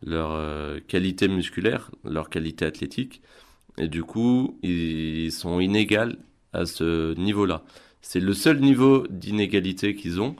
leur 0.04 0.80
qualité 0.86 1.28
musculaire, 1.28 1.90
leur 2.04 2.30
qualité 2.30 2.64
athlétique. 2.66 3.22
Et 3.78 3.88
du 3.88 4.02
coup, 4.04 4.58
ils 4.62 5.32
sont 5.32 5.60
inégaux 5.60 6.16
à 6.52 6.66
ce 6.66 7.14
niveau-là. 7.14 7.64
C'est 8.02 8.20
le 8.20 8.34
seul 8.34 8.60
niveau 8.60 9.06
d'inégalité 9.08 9.94
qu'ils 9.96 10.20
ont. 10.20 10.36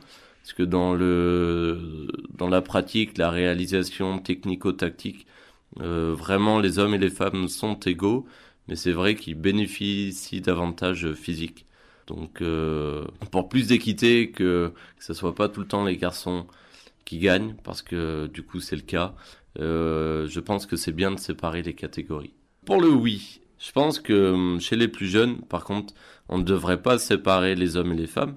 Parce 0.47 0.55
que 0.55 0.63
dans, 0.63 0.95
le, 0.95 2.07
dans 2.39 2.49
la 2.49 2.63
pratique, 2.63 3.19
la 3.19 3.31
réalisation 3.31 4.21
technico-tactique, 4.21 5.27
euh, 5.81 6.15
vraiment 6.17 6.61
les 6.61 6.79
hommes 6.79 6.95
et 6.95 6.99
les 6.99 7.11
femmes 7.11 7.49
sont 7.49 7.75
égaux, 7.81 8.27
mais 8.69 8.77
c'est 8.77 8.93
vrai 8.93 9.17
qu'ils 9.17 9.35
bénéficient 9.35 10.41
davantage 10.41 11.15
physiques. 11.15 11.67
Donc 12.07 12.43
euh, 12.43 13.07
pour 13.33 13.49
plus 13.49 13.67
d'équité, 13.67 14.31
que, 14.31 14.73
que 14.97 15.05
ce 15.05 15.15
soit 15.15 15.35
pas 15.35 15.49
tout 15.49 15.63
le 15.63 15.67
temps 15.67 15.85
les 15.85 15.97
garçons 15.97 16.47
qui 17.05 17.19
gagnent, 17.19 17.57
parce 17.65 17.83
que 17.83 18.29
du 18.29 18.45
coup 18.45 18.61
c'est 18.61 18.77
le 18.77 18.83
cas, 18.83 19.17
euh, 19.59 20.29
je 20.29 20.39
pense 20.39 20.67
que 20.67 20.77
c'est 20.77 20.93
bien 20.93 21.11
de 21.11 21.19
séparer 21.19 21.63
les 21.63 21.75
catégories. 21.75 22.35
Pour 22.65 22.81
le 22.81 22.91
oui, 22.91 23.41
je 23.59 23.73
pense 23.73 23.99
que 23.99 24.31
hum, 24.31 24.61
chez 24.61 24.77
les 24.77 24.87
plus 24.87 25.09
jeunes, 25.09 25.41
par 25.41 25.65
contre, 25.65 25.93
on 26.29 26.39
ne 26.39 26.45
devrait 26.45 26.83
pas 26.83 26.99
séparer 27.01 27.57
les 27.57 27.77
hommes 27.77 27.91
et 27.95 27.97
les 27.97 28.07
femmes, 28.07 28.37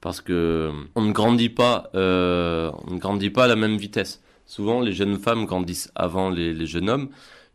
parce 0.00 0.20
que 0.20 0.70
on 0.94 1.02
ne 1.02 1.12
grandit 1.12 1.48
pas, 1.50 1.90
euh, 1.94 2.70
on 2.86 2.94
ne 2.94 2.98
grandit 2.98 3.30
pas 3.30 3.44
à 3.44 3.48
la 3.48 3.56
même 3.56 3.76
vitesse. 3.76 4.22
Souvent, 4.46 4.80
les 4.80 4.92
jeunes 4.92 5.18
femmes 5.18 5.44
grandissent 5.44 5.92
avant 5.94 6.30
les, 6.30 6.52
les 6.52 6.66
jeunes 6.66 6.90
hommes. 6.90 7.08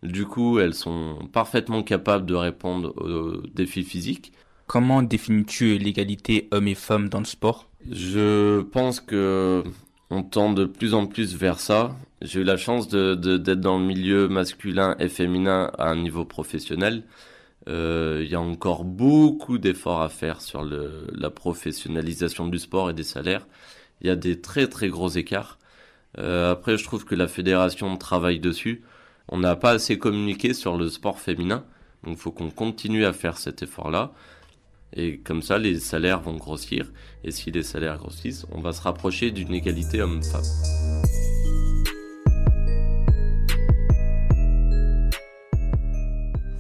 Du 0.04 0.26
coup, 0.26 0.60
elles 0.60 0.74
sont 0.74 1.18
parfaitement 1.34 1.84
capables 1.84 2.26
de 2.26 2.36
répondre 2.36 2.94
aux 2.98 3.42
défis 3.54 3.84
physiques. 3.84 4.34
Comment 4.68 5.02
définis-tu 5.04 5.78
l'égalité 5.78 6.48
hommes 6.52 6.68
et 6.68 6.76
femmes 6.76 7.10
dans 7.10 7.20
le 7.20 7.26
sport? 7.26 7.70
Je 7.92 8.62
pense 8.62 9.00
que 9.00 9.64
on 10.10 10.24
tend 10.24 10.54
de 10.54 10.66
plus 10.66 10.94
en 10.94 11.08
plus 11.08 11.36
vers 11.36 11.60
ça. 11.60 11.96
J'ai 12.22 12.42
eu 12.42 12.44
la 12.44 12.58
chance 12.58 12.88
de, 12.88 13.16
d'être 13.16 13.60
dans 13.60 13.78
le 13.78 13.86
milieu 13.86 14.28
masculin 14.28 14.96
et 15.00 15.10
féminin 15.10 15.72
à 15.78 15.90
un 15.90 15.96
niveau 15.96 16.26
professionnel. 16.26 17.04
Euh, 17.68 18.22
il 18.24 18.32
y 18.32 18.36
a 18.36 18.42
encore 18.42 18.84
beaucoup 18.84 19.58
d'efforts 19.58 20.02
à 20.02 20.10
faire 20.10 20.42
sur 20.42 20.64
la 20.64 21.30
professionnalisation 21.30 22.48
du 22.48 22.60
sport 22.60 22.90
et 22.90 22.94
des 22.94 23.04
salaires. 23.04 23.48
Il 24.02 24.08
y 24.08 24.10
a 24.10 24.16
des 24.16 24.40
très 24.40 24.68
très 24.68 24.90
gros 24.90 25.10
écarts. 25.10 25.58
Euh, 26.18 26.52
après, 26.52 26.78
je 26.78 26.84
trouve 26.84 27.06
que 27.06 27.16
la 27.16 27.28
fédération 27.28 27.96
travaille 27.98 28.40
dessus. 28.40 28.84
On 29.28 29.40
n'a 29.40 29.56
pas 29.56 29.72
assez 29.72 29.98
communiqué 29.98 30.54
sur 30.54 30.78
le 30.78 30.90
sport 30.90 31.20
féminin, 31.20 31.66
donc 32.04 32.18
il 32.18 32.22
faut 32.22 32.32
qu'on 32.32 32.52
continue 32.52 33.06
à 33.06 33.14
faire 33.14 33.38
cet 33.38 33.64
effort-là. 33.64 34.14
Et 34.94 35.18
comme 35.18 35.42
ça, 35.42 35.58
les 35.58 35.80
salaires 35.80 36.22
vont 36.22 36.36
grossir. 36.36 36.92
Et 37.24 37.32
si 37.32 37.52
les 37.52 37.64
salaires 37.64 37.98
grossissent, 37.98 38.46
on 38.52 38.62
va 38.62 38.72
se 38.72 38.82
rapprocher 38.82 39.32
d'une 39.32 39.54
égalité 39.54 40.02
homme-femme. 40.02 40.44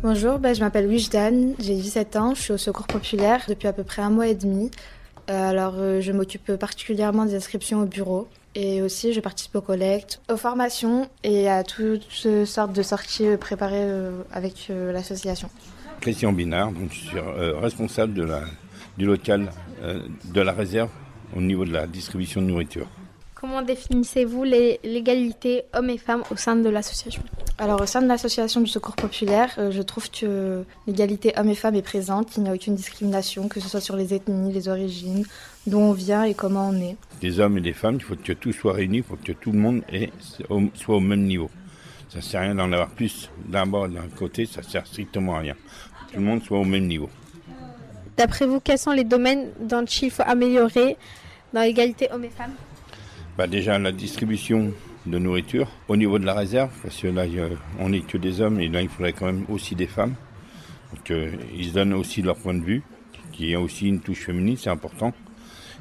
Bonjour, 0.08 0.38
ben, 0.38 0.54
je 0.54 0.60
m'appelle 0.60 0.86
Wijdan, 0.86 1.56
j'ai 1.58 1.74
17 1.74 2.15
ans, 2.15 2.36
je 2.36 2.41
suis 2.44 2.54
au 2.54 2.60
Secours 2.60 2.86
Populaire 2.86 3.44
depuis 3.50 3.68
à 3.68 3.74
peu 3.74 3.84
près 3.84 4.04
un 4.04 4.12
mois 4.12 4.28
et 4.28 4.36
demi. 4.36 4.70
Euh, 5.32 5.50
alors, 5.50 5.74
euh, 5.80 6.00
je 6.00 6.12
m'occupe 6.12 6.56
particulièrement 6.58 7.26
des 7.26 7.34
inscriptions 7.34 7.82
au 7.82 7.86
bureau 7.88 8.28
et 8.54 8.84
aussi 8.84 9.13
je 9.13 9.20
participe 9.20 9.56
aux 9.56 9.62
collectes, 9.62 10.22
aux 10.32 10.38
formations 10.38 11.10
et 11.24 11.50
à 11.50 11.63
toutes 11.63 12.06
sortes 12.46 12.72
de 12.72 12.84
sorties 12.84 13.36
préparées 13.39 13.82
euh, 13.82 14.22
avec 14.32 14.70
l'association. 14.70 15.50
Christian 16.02 16.34
Binard, 16.34 16.72
je 16.91 16.96
suis 16.96 17.20
responsable 17.60 18.13
du 19.00 19.06
local 19.08 19.50
de 19.82 20.41
la 20.41 20.52
réserve 20.52 20.91
au 21.36 21.41
niveau 21.41 21.65
de 21.65 21.72
la 21.72 21.88
distribution 21.88 22.44
de 22.44 22.46
nourriture. 22.46 22.88
Comment 23.36 23.62
définissez-vous 23.62 24.43
l'égalité 24.45 25.63
hommes 25.74 25.89
et 25.89 25.98
femmes 25.98 26.24
au 26.32 26.38
sein 26.38 26.56
de 26.56 26.69
l'association? 26.69 27.21
Alors 27.58 27.82
au 27.82 27.86
sein 27.86 28.02
de 28.02 28.08
l'association 28.08 28.62
du 28.62 28.67
Secours 28.67 28.95
Populaire, 28.95 29.54
euh, 29.58 29.71
je 29.71 29.82
trouve 29.82 30.10
que 30.10 30.63
l'égalité 30.88 31.34
hommes 31.38 31.50
et 31.50 31.56
femmes 31.56 31.76
est 31.76 31.82
présente, 31.82 32.38
il 32.38 32.43
n'y 32.43 32.50
a 32.50 32.54
aucune 32.54 32.76
discrimination, 32.76 33.50
que 33.50 33.60
ce 33.60 33.67
soit 33.67 33.82
sur 33.82 33.98
les 33.98 34.13
ethnies, 34.13 34.54
les 34.54 34.69
origines, 34.69 35.26
d'où 35.67 35.78
on 35.78 35.91
vient 35.91 36.24
et 36.24 36.34
comment 36.34 36.69
on 36.69 36.80
est. 36.80 36.95
Des 37.19 37.41
hommes 37.41 37.58
et 37.58 37.62
des 37.62 37.74
femmes, 37.74 37.95
il 37.95 38.04
faut 38.04 38.15
que 38.15 38.32
tout 38.32 38.54
soit 38.54 38.74
réuni, 38.74 38.98
il 38.98 39.04
faut 39.04 39.17
que 39.17 39.34
tout 39.34 39.52
le 39.52 39.60
monde 39.60 39.84
soit 40.74 40.95
au 40.95 41.02
même 41.02 41.24
niveau. 41.24 41.50
Ça 42.08 42.17
ne 42.19 42.24
sert 42.24 42.39
à 42.39 42.43
rien 42.43 42.56
d'en 42.56 42.71
avoir 42.71 42.89
plus 42.89 43.30
d'un 43.50 43.65
bord 43.65 43.89
d'un 43.89 44.08
côté, 44.17 44.45
ça 44.45 44.63
sert 44.63 44.88
strictement 44.88 45.36
à 45.36 45.39
rien. 45.39 45.56
Tout 46.10 46.19
le 46.19 46.26
monde 46.26 46.41
soit 46.41 46.60
au 46.60 46.63
même 46.63 46.88
niveau. 46.88 47.10
D'après 48.15 48.48
vous, 48.48 48.62
quels 48.62 48.80
sont 48.80 48.91
les 48.91 49.04
domaines 49.04 49.50
dont 49.60 49.84
il 49.84 50.10
faut 50.10 50.24
améliorer 50.26 50.95
dans 51.54 51.62
l'égalité 51.62 52.08
hommes 52.12 52.24
et 52.24 52.30
femmes? 52.30 52.54
Bah 53.38 53.48
Déjà 53.48 53.78
la 53.80 53.91
distribution 53.91 54.71
de 55.06 55.19
nourriture 55.19 55.67
au 55.88 55.98
niveau 55.98 56.19
de 56.19 56.26
la 56.26 56.34
réserve, 56.34 56.71
parce 56.82 56.98
que 56.98 57.08
là 57.08 57.26
on 57.80 57.89
n'est 57.89 58.02
que 58.02 58.17
des 58.17 58.41
hommes 58.41 58.60
et 58.60 58.69
là 58.69 58.82
il 58.82 58.89
faudrait 58.89 59.13
quand 59.13 59.26
même 59.26 59.45
aussi 59.50 59.76
des 59.76 59.88
femmes. 59.88 60.15
Donc 60.93 61.12
euh, 61.12 61.32
ils 61.56 61.74
donnent 61.74 61.93
aussi 61.93 62.21
leur 62.21 62.38
point 62.38 62.54
de 62.54 62.63
vue, 62.63 62.82
qui 63.32 63.52
est 63.52 63.56
aussi 63.56 63.88
une 63.88 64.00
touche 64.00 64.26
féminine, 64.26 64.58
c'est 64.58 64.69
important. 64.69 65.13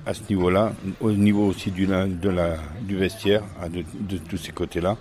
À 0.06 0.12
ce 0.12 0.22
niveau-là, 0.28 0.74
au 1.00 1.12
niveau 1.12 1.46
aussi 1.46 1.70
du, 1.70 1.86
de 1.86 2.28
la, 2.28 2.58
du 2.82 2.96
vestiaire, 2.96 3.42
de, 3.72 3.84
de 4.00 4.18
tous 4.18 4.36
ces 4.36 4.52
côtés-là, 4.52 4.98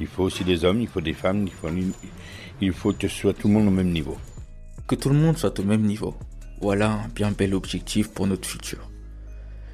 il 0.00 0.06
faut 0.06 0.22
aussi 0.22 0.44
des 0.44 0.64
hommes, 0.64 0.80
il 0.80 0.88
faut 0.88 1.00
des 1.00 1.12
femmes, 1.12 1.46
il 1.46 1.52
faut, 1.52 1.68
il 2.60 2.72
faut 2.72 2.92
que 2.92 3.08
ce 3.08 3.14
soit 3.14 3.34
tout 3.34 3.48
le 3.48 3.54
monde 3.54 3.68
au 3.68 3.70
même 3.70 3.90
niveau. 3.90 4.16
Que 4.86 4.94
tout 4.94 5.08
le 5.08 5.16
monde 5.16 5.36
soit 5.36 5.58
au 5.58 5.64
même 5.64 5.82
niveau. 5.82 6.14
Voilà 6.60 6.92
un 6.92 7.08
bien 7.08 7.32
bel 7.32 7.54
objectif 7.54 8.08
pour 8.08 8.26
notre 8.26 8.48
futur. 8.48 8.85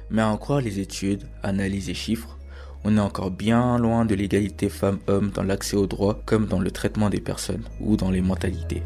Mais 0.09 0.21
à 0.21 0.29
en 0.29 0.37
croire 0.37 0.61
les 0.61 0.79
études, 0.79 1.23
analyses 1.41 1.89
et 1.89 1.93
chiffres, 1.93 2.37
on 2.83 2.97
est 2.97 3.01
encore 3.01 3.31
bien 3.31 3.77
loin 3.77 4.05
de 4.05 4.15
l'égalité 4.15 4.69
femmes-hommes 4.69 5.31
dans 5.31 5.43
l'accès 5.43 5.77
aux 5.77 5.87
droits 5.87 6.21
comme 6.25 6.47
dans 6.47 6.59
le 6.59 6.71
traitement 6.71 7.09
des 7.09 7.21
personnes 7.21 7.63
ou 7.79 7.95
dans 7.95 8.11
les 8.11 8.21
mentalités. 8.21 8.83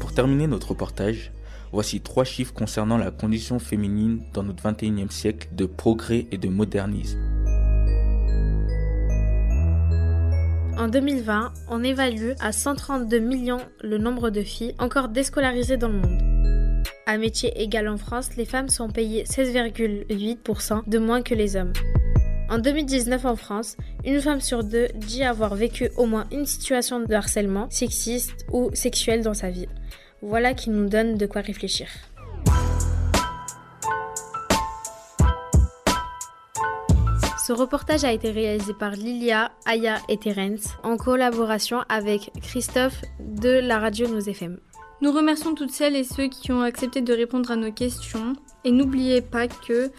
Pour 0.00 0.12
terminer 0.12 0.46
notre 0.46 0.70
reportage, 0.70 1.32
voici 1.72 2.00
trois 2.00 2.24
chiffres 2.24 2.52
concernant 2.52 2.98
la 2.98 3.10
condition 3.10 3.58
féminine 3.58 4.22
dans 4.34 4.42
notre 4.42 4.62
21e 4.62 5.10
siècle 5.10 5.48
de 5.52 5.66
progrès 5.66 6.26
et 6.30 6.38
de 6.38 6.48
modernisme. 6.48 7.18
En 10.78 10.88
2020, 10.88 11.52
on 11.70 11.82
évalue 11.82 12.32
à 12.38 12.52
132 12.52 13.18
millions 13.18 13.62
le 13.82 13.96
nombre 13.96 14.28
de 14.28 14.42
filles 14.42 14.74
encore 14.78 15.08
déscolarisées 15.08 15.78
dans 15.78 15.88
le 15.88 15.98
monde. 16.00 16.35
À 17.08 17.18
métier 17.18 17.62
égal 17.62 17.86
en 17.86 17.98
France, 17.98 18.34
les 18.36 18.44
femmes 18.44 18.68
sont 18.68 18.88
payées 18.88 19.22
16,8% 19.22 20.88
de 20.88 20.98
moins 20.98 21.22
que 21.22 21.34
les 21.36 21.54
hommes. 21.54 21.72
En 22.50 22.58
2019 22.58 23.24
en 23.26 23.36
France, 23.36 23.76
une 24.04 24.20
femme 24.20 24.40
sur 24.40 24.64
deux 24.64 24.88
dit 24.96 25.22
avoir 25.22 25.54
vécu 25.54 25.88
au 25.96 26.06
moins 26.06 26.26
une 26.32 26.46
situation 26.46 26.98
de 26.98 27.14
harcèlement 27.14 27.70
sexiste 27.70 28.44
ou 28.52 28.70
sexuel 28.74 29.22
dans 29.22 29.34
sa 29.34 29.50
vie. 29.50 29.68
Voilà 30.20 30.52
qui 30.52 30.70
nous 30.70 30.88
donne 30.88 31.16
de 31.16 31.26
quoi 31.26 31.42
réfléchir. 31.42 31.86
Ce 37.46 37.52
reportage 37.52 38.02
a 38.02 38.12
été 38.12 38.32
réalisé 38.32 38.74
par 38.74 38.90
Lilia, 38.90 39.52
Aya 39.64 39.98
et 40.08 40.16
Terence 40.16 40.70
en 40.82 40.96
collaboration 40.96 41.82
avec 41.88 42.32
Christophe 42.42 43.02
de 43.20 43.60
la 43.60 43.78
radio 43.78 44.08
Nos 44.08 44.18
FM. 44.18 44.58
Nous 45.02 45.12
remercions 45.12 45.54
toutes 45.54 45.72
celles 45.72 45.94
et 45.94 46.04
ceux 46.04 46.28
qui 46.28 46.52
ont 46.52 46.62
accepté 46.62 47.02
de 47.02 47.12
répondre 47.12 47.50
à 47.50 47.56
nos 47.56 47.70
questions. 47.70 48.32
Et 48.64 48.70
n'oubliez 48.70 49.20
pas 49.20 49.46
que, 49.46 49.90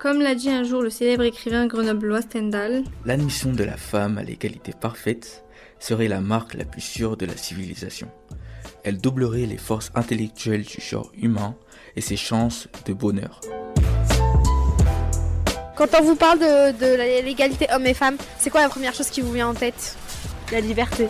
comme 0.00 0.22
l'a 0.22 0.34
dit 0.34 0.48
un 0.48 0.64
jour 0.64 0.80
le 0.80 0.88
célèbre 0.88 1.24
écrivain 1.24 1.66
grenoblois 1.66 2.22
Stendhal, 2.22 2.82
L'admission 3.04 3.52
de 3.52 3.64
la 3.64 3.76
femme 3.76 4.16
à 4.16 4.22
l'égalité 4.22 4.72
parfaite 4.72 5.44
serait 5.78 6.08
la 6.08 6.22
marque 6.22 6.54
la 6.54 6.64
plus 6.64 6.80
sûre 6.80 7.18
de 7.18 7.26
la 7.26 7.36
civilisation. 7.36 8.08
Elle 8.82 8.96
doublerait 8.96 9.44
les 9.44 9.58
forces 9.58 9.92
intellectuelles 9.94 10.64
du 10.64 10.80
genre 10.80 11.12
humain 11.20 11.54
et 11.94 12.00
ses 12.00 12.16
chances 12.16 12.68
de 12.86 12.94
bonheur. 12.94 13.42
Quand 15.76 15.88
on 16.00 16.02
vous 16.02 16.16
parle 16.16 16.38
de, 16.38 16.72
de 16.72 17.22
l'égalité 17.22 17.66
hommes 17.74 17.86
et 17.86 17.92
femmes, 17.92 18.16
c'est 18.38 18.48
quoi 18.48 18.62
la 18.62 18.70
première 18.70 18.94
chose 18.94 19.10
qui 19.10 19.20
vous 19.20 19.32
vient 19.32 19.48
en 19.48 19.54
tête? 19.54 19.98
La 20.50 20.60
liberté. 20.62 21.08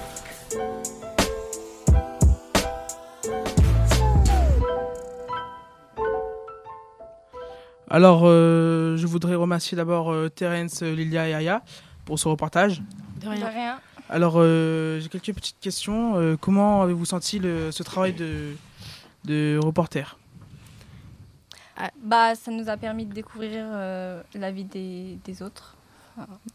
Alors, 7.88 8.22
euh, 8.24 8.96
je 8.96 9.06
voudrais 9.06 9.34
remercier 9.34 9.76
d'abord 9.76 10.12
euh, 10.12 10.28
Terence, 10.28 10.82
Lilia 10.82 11.28
et 11.28 11.34
Aya 11.34 11.62
pour 12.04 12.18
ce 12.18 12.28
reportage. 12.28 12.82
De 13.20 13.28
rien. 13.28 13.40
De 13.40 13.44
rien. 13.52 13.80
Alors, 14.08 14.34
euh, 14.36 15.00
j'ai 15.00 15.08
quelques 15.08 15.32
petites 15.34 15.60
questions. 15.60 16.16
Euh, 16.16 16.36
comment 16.40 16.82
avez-vous 16.82 17.04
senti 17.04 17.38
le- 17.38 17.70
ce 17.72 17.82
travail 17.82 18.12
de, 18.12 18.56
de 19.24 19.58
reporter? 19.62 20.16
Ah, 21.76 21.90
Bah, 22.02 22.34
ça 22.34 22.50
nous 22.50 22.68
a 22.68 22.76
permis 22.76 23.06
de 23.06 23.12
découvrir 23.12 23.64
euh, 23.68 24.22
la 24.34 24.50
vie 24.50 24.64
des, 24.64 25.18
des 25.24 25.42
autres. 25.42 25.74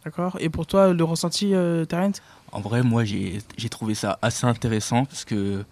D'accord 0.04 0.38
Et 0.40 0.50
pour 0.50 0.66
toi, 0.66 0.92
le 0.92 1.04
ressenti, 1.04 1.54
euh, 1.54 1.86
Terence? 1.86 2.22
En 2.52 2.62
vrai, 2.62 2.82
moi, 2.82 3.04
j'ai 3.06 3.40
j'ai 3.58 3.70
trouvé 3.70 3.94
ça 3.94 4.18
assez 4.24 4.48
intéressant 4.48 5.06
parce 5.06 5.24
que 5.24 5.64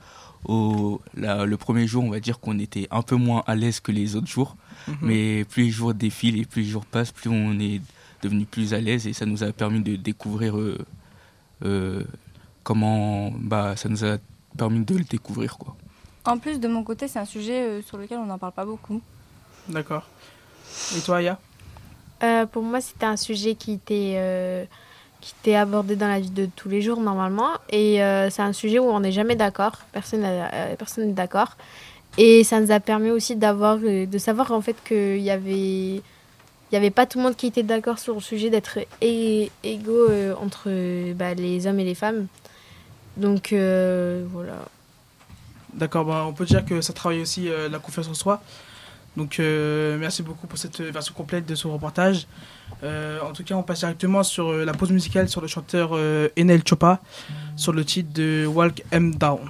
au, 0.45 1.01
la- 1.15 1.45
le 1.45 1.57
premier 1.57 1.87
jour, 1.87 2.03
on 2.03 2.09
va 2.09 2.19
dire 2.19 2.39
qu'on 2.39 2.59
était 2.59 2.87
un 2.91 3.01
peu 3.01 3.15
moins 3.15 3.43
à 3.47 3.55
l'aise 3.55 3.79
que 3.79 3.91
les 3.91 4.15
autres 4.15 4.27
jours. 4.27 4.55
Mhm. 4.87 4.95
Mais 5.01 5.45
plus 5.45 5.63
les 5.65 5.69
jours 5.69 5.93
défilent 5.93 6.39
et 6.39 6.45
plus 6.45 6.61
les 6.63 6.67
jours 6.69 6.85
passent, 6.85 7.11
plus 7.11 7.29
on 7.29 7.59
est 7.59 7.81
devenu 8.21 8.45
plus 8.45 8.73
à 8.73 8.81
l'aise 8.81 9.07
et 9.07 9.13
ça 9.13 9.25
nous 9.25 9.43
a 9.43 9.51
permis 9.51 9.81
de 9.81 9.95
découvrir 9.95 10.57
euh, 10.57 10.77
euh, 11.65 12.03
comment. 12.63 13.31
Bah, 13.31 13.75
ça 13.75 13.89
nous 13.89 14.03
a 14.05 14.17
permis 14.57 14.83
de 14.85 14.95
le 14.97 15.03
découvrir, 15.03 15.57
quoi. 15.57 15.75
En 16.25 16.37
plus, 16.37 16.59
de 16.59 16.67
mon 16.67 16.83
côté, 16.83 17.07
c'est 17.07 17.19
un 17.19 17.25
sujet 17.25 17.61
euh, 17.61 17.81
sur 17.81 17.97
lequel 17.97 18.17
on 18.19 18.25
n'en 18.25 18.37
parle 18.37 18.51
pas 18.53 18.65
beaucoup. 18.65 19.01
D'accord. 19.67 20.07
Et 20.97 21.01
toi, 21.01 21.17
Aya? 21.17 21.39
Euh, 22.23 22.45
pour 22.45 22.63
moi, 22.63 22.81
c'était 22.81 23.05
un 23.05 23.15
sujet 23.17 23.55
qui 23.55 23.71
était, 23.73 24.13
euh, 24.17 24.65
qui 25.21 25.33
était 25.41 25.55
abordé 25.55 25.95
dans 25.95 26.07
la 26.07 26.19
vie 26.19 26.29
de 26.29 26.47
tous 26.55 26.69
les 26.69 26.81
jours 26.81 27.01
normalement. 27.01 27.49
Et 27.69 28.01
euh, 28.01 28.29
c'est 28.29 28.41
un 28.41 28.53
sujet 28.53 28.79
où 28.79 28.85
on 28.85 28.99
n'est 28.99 29.11
jamais 29.11 29.35
d'accord. 29.35 29.73
Euh, 29.95 30.75
personne 30.77 31.07
n'est 31.07 31.13
d'accord. 31.13 31.57
Et 32.17 32.43
ça 32.43 32.59
nous 32.59 32.71
a 32.71 32.79
permis 32.79 33.11
aussi 33.11 33.35
d'avoir, 33.35 33.77
euh, 33.83 34.05
de 34.05 34.17
savoir 34.17 34.51
en 34.51 34.61
fait 34.61 34.75
qu'il 34.85 35.19
y 35.19 35.29
avait, 35.29 35.95
il 35.95 36.01
y 36.71 36.75
avait 36.75 36.89
pas 36.89 37.05
tout 37.05 37.17
le 37.17 37.25
monde 37.25 37.35
qui 37.35 37.47
était 37.47 37.63
d'accord 37.63 37.99
sur 37.99 38.15
le 38.15 38.21
sujet 38.21 38.49
d'être 38.49 38.79
égaux 39.01 40.09
entre 40.41 40.69
bah, 41.13 41.33
les 41.33 41.67
hommes 41.67 41.79
et 41.79 41.85
les 41.85 41.95
femmes. 41.95 42.27
Donc 43.17 43.49
voilà. 43.51 44.65
D'accord, 45.73 46.05
bah, 46.05 46.25
on 46.27 46.33
peut 46.33 46.45
dire 46.45 46.65
que 46.65 46.81
ça 46.81 46.93
travaille 46.93 47.21
aussi 47.21 47.49
la 47.69 47.79
confiance 47.79 48.07
en 48.07 48.13
soi. 48.13 48.41
Donc 49.17 49.39
merci 49.39 50.21
beaucoup 50.23 50.47
pour 50.47 50.59
cette 50.59 50.79
version 50.79 51.13
complète 51.15 51.45
de 51.45 51.55
ce 51.55 51.67
reportage. 51.67 52.27
Euh, 52.83 53.19
en 53.21 53.33
tout 53.33 53.43
cas, 53.43 53.55
on 53.55 53.63
passe 53.63 53.79
directement 53.79 54.23
sur 54.23 54.49
euh, 54.49 54.65
la 54.65 54.73
pause 54.73 54.91
musicale 54.91 55.27
sur 55.27 55.41
le 55.41 55.47
chanteur 55.47 55.91
euh, 55.93 56.29
Enel 56.39 56.61
Chopa 56.65 57.01
sur 57.55 57.73
le 57.73 57.83
titre 57.83 58.13
de 58.13 58.45
Walk 58.45 58.83
M 58.91 59.15
Down. 59.15 59.49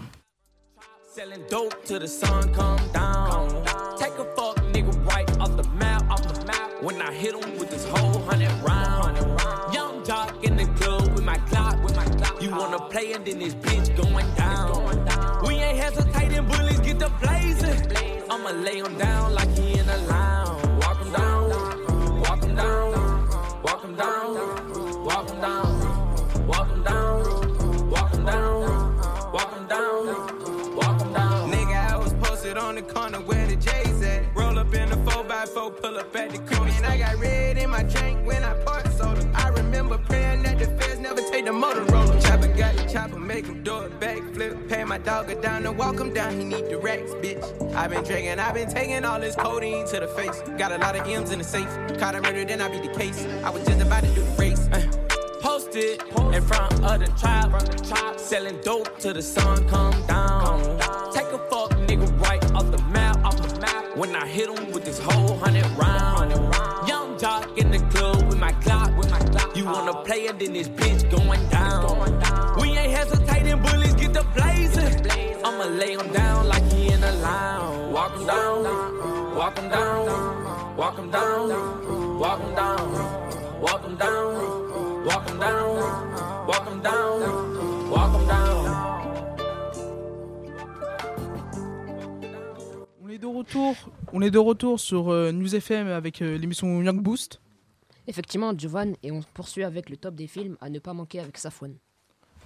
The 32.81 32.93
corner 32.93 33.19
where 33.19 33.45
the 33.47 33.55
J's 33.55 34.01
at. 34.03 34.35
Roll 34.35 34.57
up 34.57 34.73
in 34.73 34.91
a 34.91 34.97
4x4, 34.97 35.81
pull 35.81 35.97
up 35.97 36.15
at 36.15 36.29
the 36.31 36.37
corner. 36.39 36.71
And 36.77 36.85
I 36.85 36.97
got 36.97 37.17
red 37.17 37.57
in 37.57 37.69
my 37.69 37.83
drink 37.83 38.25
when 38.25 38.43
I 38.43 38.53
parked 38.63 38.93
soda. 38.97 39.29
I 39.35 39.49
remember 39.49 39.97
praying 39.97 40.43
that 40.43 40.59
the 40.59 40.65
feds 40.65 40.99
never 40.99 41.21
take 41.21 41.45
the 41.45 41.51
Motorola. 41.51 42.21
Chopper 42.23 42.47
got 42.47 42.75
the 42.75 42.83
chopper, 42.91 43.19
make 43.19 43.45
him 43.45 43.63
do 43.63 43.73
a 43.73 43.89
backflip. 43.89 44.69
Pay 44.69 44.83
my 44.85 44.97
dog 44.97 45.29
a 45.29 45.35
down 45.41 45.63
to 45.63 45.71
walk 45.71 45.99
him 45.99 46.13
down, 46.13 46.39
he 46.39 46.45
need 46.45 46.69
the 46.69 46.77
racks, 46.77 47.11
bitch. 47.15 47.43
i 47.75 47.87
been 47.87 48.03
drinking, 48.03 48.39
i 48.39 48.51
been 48.53 48.69
taking 48.69 49.03
all 49.03 49.19
this 49.19 49.35
codeine 49.35 49.85
to 49.87 49.99
the 49.99 50.07
face. 50.07 50.41
Got 50.57 50.71
a 50.71 50.77
lot 50.77 50.95
of 50.95 51.05
M's 51.05 51.31
in 51.31 51.39
the 51.39 51.45
safe. 51.45 51.69
Caught 51.97 52.15
a 52.15 52.21
murder, 52.21 52.45
then 52.45 52.61
I 52.61 52.69
beat 52.69 52.83
the 52.83 52.97
case. 52.97 53.25
I 53.43 53.49
was 53.49 53.65
just 53.65 53.81
about 53.81 54.03
to 54.03 54.09
do 54.15 54.21
the 54.21 54.35
race. 54.37 54.69
Uh. 54.71 54.81
Posted 55.41 56.01
in 56.33 56.43
front 56.43 56.73
of 56.83 56.99
the 56.99 57.07
tribe, 57.17 58.19
selling 58.19 58.59
dope 58.61 58.99
till 58.99 59.13
the 59.13 59.21
sun 59.21 59.67
come 59.69 60.05
down. 60.05 60.59
Take 61.13 61.27
a 61.27 61.39
fuck 61.49 61.71
nigga 61.87 62.07
right 62.21 62.38
off 62.59 62.71
the 62.71 62.83
map, 62.91 63.23
off 63.23 63.37
the 63.37 63.59
map. 63.61 63.97
When 63.97 64.15
I 64.15 64.27
hit 64.27 64.49
him 64.49 64.71
with 64.73 64.83
this 64.83 64.99
whole 64.99 65.37
hundred 65.37 65.65
round. 65.77 66.31
Young 66.87 67.17
jock 67.17 67.57
in 67.57 67.71
the 67.71 67.79
club 67.93 68.27
with 68.27 68.39
my 68.39 68.51
clock, 68.63 68.89
with 68.97 69.09
my 69.09 69.19
clock. 69.31 69.55
You 69.55 69.65
wanna 69.65 69.95
play 70.03 70.21
it, 70.29 70.39
then 70.39 70.53
this 70.53 70.67
bitch 70.67 71.01
going 71.09 71.43
down. 71.49 71.81
We 72.59 72.67
ain't 72.77 72.91
hesitating, 72.91 73.61
bullies 73.61 73.95
get 73.95 74.13
the 74.13 74.25
blazing. 74.35 74.93
I'ma 75.45 75.65
lay 75.81 75.93
him 75.93 76.11
down 76.11 76.47
like 76.47 76.65
he 76.73 76.91
in 76.91 77.01
a 77.03 77.13
lounge. 77.27 77.93
Walk 77.95 78.13
him 78.17 78.27
down, 78.27 78.57
walk 79.39 79.57
him 79.57 79.69
down, 79.69 80.77
walk 80.77 80.97
him 80.99 81.11
down, 81.11 81.47
walk 82.19 82.39
him 82.41 82.55
down, 82.55 83.61
walk 83.61 83.83
him 83.85 83.95
down. 83.95 84.69
Walk 85.09 85.27
'em 85.27 85.39
down, 85.39 86.47
walk 86.47 86.67
'em 86.67 86.81
down, 86.81 87.89
walk 87.89 88.13
'em 88.13 88.27
down. 88.27 88.68
De 93.19 93.25
retour, 93.27 93.75
on 94.13 94.21
est 94.21 94.31
de 94.31 94.37
retour 94.37 94.79
sur 94.79 95.09
euh, 95.09 95.31
News 95.31 95.53
FM 95.55 95.87
avec 95.87 96.21
euh, 96.21 96.37
l'émission 96.37 96.81
Young 96.81 97.01
Boost. 97.01 97.41
Effectivement, 98.07 98.57
Jovan, 98.57 98.95
et 99.03 99.11
on 99.11 99.21
poursuit 99.33 99.63
avec 99.63 99.89
le 99.89 99.97
top 99.97 100.15
des 100.15 100.27
films 100.27 100.57
à 100.61 100.69
ne 100.69 100.79
pas 100.79 100.93
manquer 100.93 101.19
avec 101.19 101.37
Safwan. 101.37 101.73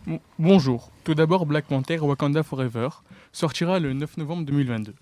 Bon- 0.06 0.20
Bonjour. 0.40 0.92
Tout 1.04 1.14
d'abord, 1.16 1.46
Black 1.46 1.66
Panther 1.66 2.00
Wakanda 2.00 2.44
Forever 2.44 2.90
sortira 3.32 3.80
le 3.80 3.94
9 3.94 4.18
novembre 4.18 4.46
2022. 4.46 4.94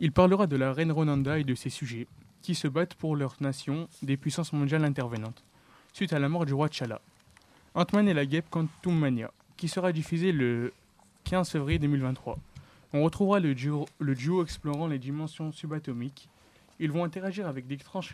Il 0.00 0.12
parlera 0.12 0.46
de 0.46 0.56
la 0.56 0.72
reine 0.72 0.92
Ronanda 0.92 1.38
et 1.38 1.44
de 1.44 1.54
ses 1.54 1.70
sujets, 1.70 2.06
qui 2.42 2.54
se 2.54 2.68
battent 2.68 2.94
pour 2.94 3.16
leur 3.16 3.36
nation 3.40 3.88
des 4.02 4.16
puissances 4.16 4.52
mondiales 4.52 4.84
intervenantes, 4.84 5.42
suite 5.92 6.12
à 6.12 6.18
la 6.18 6.28
mort 6.28 6.44
du 6.46 6.54
roi 6.54 6.68
T'Challa. 6.68 7.00
Ant-Man 7.74 8.08
et 8.08 8.14
la 8.14 8.26
guêpe 8.26 8.46
Quantum 8.50 8.98
Mania, 8.98 9.30
qui 9.56 9.68
sera 9.68 9.92
diffusé 9.92 10.32
le 10.32 10.72
15 11.24 11.50
février 11.50 11.78
2023. 11.78 12.38
On 12.92 13.02
retrouvera 13.04 13.38
le 13.40 13.54
duo, 13.54 14.42
explorant 14.42 14.86
les 14.86 14.98
dimensions 14.98 15.52
subatomiques. 15.52 16.28
Ils 16.80 16.90
vont 16.92 17.04
interagir 17.04 17.46
avec 17.46 17.66
d'étranges 17.66 18.12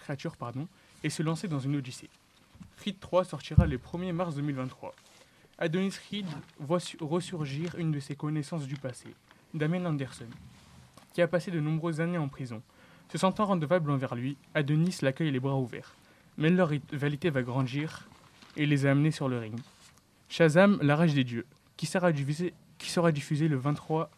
créatures, 0.00 0.36
pardon, 0.36 0.66
et 1.04 1.10
se 1.10 1.22
lancer 1.22 1.48
dans 1.48 1.60
une 1.60 1.76
odyssée. 1.76 2.10
Reed 2.84 2.98
3 3.00 3.24
sortira 3.24 3.66
le 3.66 3.78
1er 3.78 4.12
mars 4.12 4.34
2023. 4.34 4.94
Adonis 5.58 5.94
Reed 6.10 6.26
voit 6.58 6.80
su- 6.80 6.98
ressurgir 7.00 7.74
une 7.78 7.92
de 7.92 8.00
ses 8.00 8.14
connaissances 8.16 8.66
du 8.66 8.74
passé, 8.76 9.08
Damien 9.54 9.84
Anderson, 9.86 10.26
qui 11.14 11.22
a 11.22 11.28
passé 11.28 11.50
de 11.50 11.60
nombreuses 11.60 12.00
années 12.00 12.18
en 12.18 12.28
prison. 12.28 12.62
Se 13.10 13.16
sentant 13.16 13.46
redevable 13.46 13.90
envers 13.90 14.14
lui, 14.14 14.36
Adonis 14.54 14.98
l'accueille 15.00 15.30
les 15.30 15.40
bras 15.40 15.56
ouverts. 15.56 15.94
Mais 16.36 16.50
leur 16.50 16.68
rivalité 16.68 17.30
va 17.30 17.42
grandir 17.42 18.06
et 18.56 18.66
les 18.66 18.84
a 18.84 18.90
amenés 18.90 19.12
sur 19.12 19.28
le 19.28 19.38
ring. 19.38 19.58
Shazam, 20.28 20.78
la 20.82 20.96
rage 20.96 21.14
des 21.14 21.24
dieux, 21.24 21.46
qui 21.78 21.86
sera 21.86 22.12
diffusé, 22.12 22.52
sera 22.90 23.12
diffusé 23.12 23.48
le 23.48 23.56
23 23.56 24.10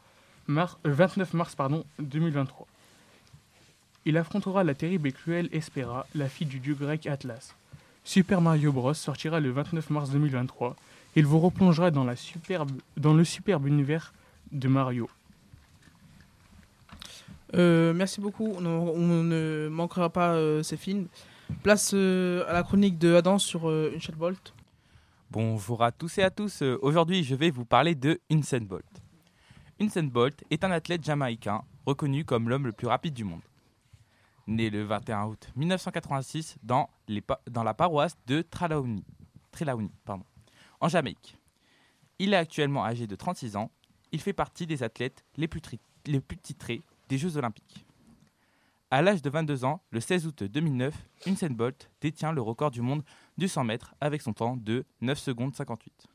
mars, 0.47 0.77
euh, 0.87 0.93
29 0.93 1.35
mars 1.35 1.55
pardon, 1.55 1.85
2023. 1.99 2.67
Il 4.05 4.17
affrontera 4.17 4.65
la 4.65 4.75
terrible 4.75 5.09
et 5.09 5.13
cruelle 5.13 5.49
Espera, 5.53 6.07
la 6.15 6.29
fille 6.29 6.47
du 6.47 6.61
dieu 6.61 6.75
grec 6.75 7.07
Atlas. 7.07 7.55
Super 8.05 8.41
Mario 8.41 8.73
Bros 8.73 8.95
sortira 8.95 9.39
le 9.41 9.51
29 9.51 9.91
mars 9.91 10.11
2023. 10.11 10.77
Il 11.17 11.27
vous 11.27 11.41
replongera 11.41 11.91
dans, 11.91 12.05
le 12.05 13.25
superbe 13.25 13.67
univers 13.67 14.15
de 14.53 14.69
Mario. 14.69 15.11
Euh, 17.55 17.93
merci 17.93 18.21
beaucoup. 18.21 18.55
On, 18.57 18.63
ne 18.63 19.69
manquera 19.71 20.11
pas 20.11 20.33
euh, 20.35 20.63
ces 20.63 20.77
films. 20.77 21.07
Place 21.63 21.93
euh, 21.95 22.45
à 22.49 22.53
la 22.53 22.63
chronique 22.63 22.99
de 22.99 23.15
Adam 23.15 23.39
sur 23.39 23.69
euh, 23.69 23.93
Usain 23.97 24.15
Bolt. 24.17 24.53
Bonjour 25.31 25.83
à 25.83 25.93
tous 25.93 26.19
et 26.19 26.23
à 26.23 26.31
tous. 26.31 26.63
Euh, 26.63 26.79
Aujourd'hui, 26.83 27.23
je 27.25 27.35
vais 27.35 27.51
vous 27.51 27.65
parler 27.65 27.95
de 27.95 28.21
Usain 28.31 28.61
Bolt. 28.61 28.87
Usain 29.79 30.05
Bolt 30.05 30.43
est 30.51 30.65
un 30.65 30.71
athlète 30.71 31.05
jamaïcain 31.05 31.63
reconnu 31.87 32.25
comme 32.25 32.49
l'homme 32.49 32.67
le 32.67 32.73
plus 32.73 32.87
rapide 32.87 33.15
du 33.15 33.25
monde. 33.25 33.43
Né 34.47 34.71
le 34.71 34.83
21 34.85 35.27
août 35.27 35.49
1986 35.57 36.57
dans, 36.63 36.89
la 37.09 37.75
paroisse 37.75 38.17
de 38.27 38.41
Trelawney, 38.43 39.03
en 40.81 40.89
Jamaïque. 40.89 41.37
Il 42.19 42.33
est 42.33 42.37
actuellement 42.37 42.85
âgé 42.85 43.07
de 43.07 43.15
36 43.15 43.57
ans. 43.57 43.71
Il 44.11 44.21
fait 44.21 44.33
partie 44.33 44.67
des 44.67 44.83
athlètes 44.83 45.23
les 45.37 45.49
plus, 45.49 45.61
tri- 45.61 45.81
les 46.07 46.21
plus 46.21 46.39
titrés 46.39 46.83
des 47.11 47.19
Jeux 47.19 47.37
Olympiques. 47.37 47.85
À 48.91 49.03
l'âge 49.03 49.21
de 49.21 49.29
22 49.29 49.67
ans, 49.67 49.83
le 49.91 50.01
16 50.01 50.27
août 50.27 50.43
2009, 50.45 50.95
Usain 51.27 51.51
Bolt 51.51 51.91
détient 52.01 52.33
le 52.33 52.41
record 52.41 52.71
du 52.71 52.81
monde 52.81 53.03
du 53.39 53.49
100 53.49 53.65
mètres 53.65 53.95
avec 54.01 54.21
son 54.21 54.35
temps 54.35 54.57
de 54.57 54.85
9 55.01 55.19
secondes 55.19 55.55
58. 55.55 56.07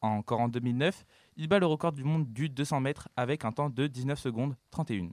Encore 0.00 0.40
en 0.40 0.48
2009, 0.48 1.04
il 1.36 1.48
bat 1.48 1.58
le 1.58 1.66
record 1.66 1.92
du 1.92 2.04
monde 2.04 2.32
du 2.32 2.48
200 2.48 2.80
mètres 2.80 3.08
avec 3.16 3.44
un 3.44 3.52
temps 3.52 3.68
de 3.68 3.86
19 3.86 4.18
secondes 4.18 4.56
31. 4.70 5.10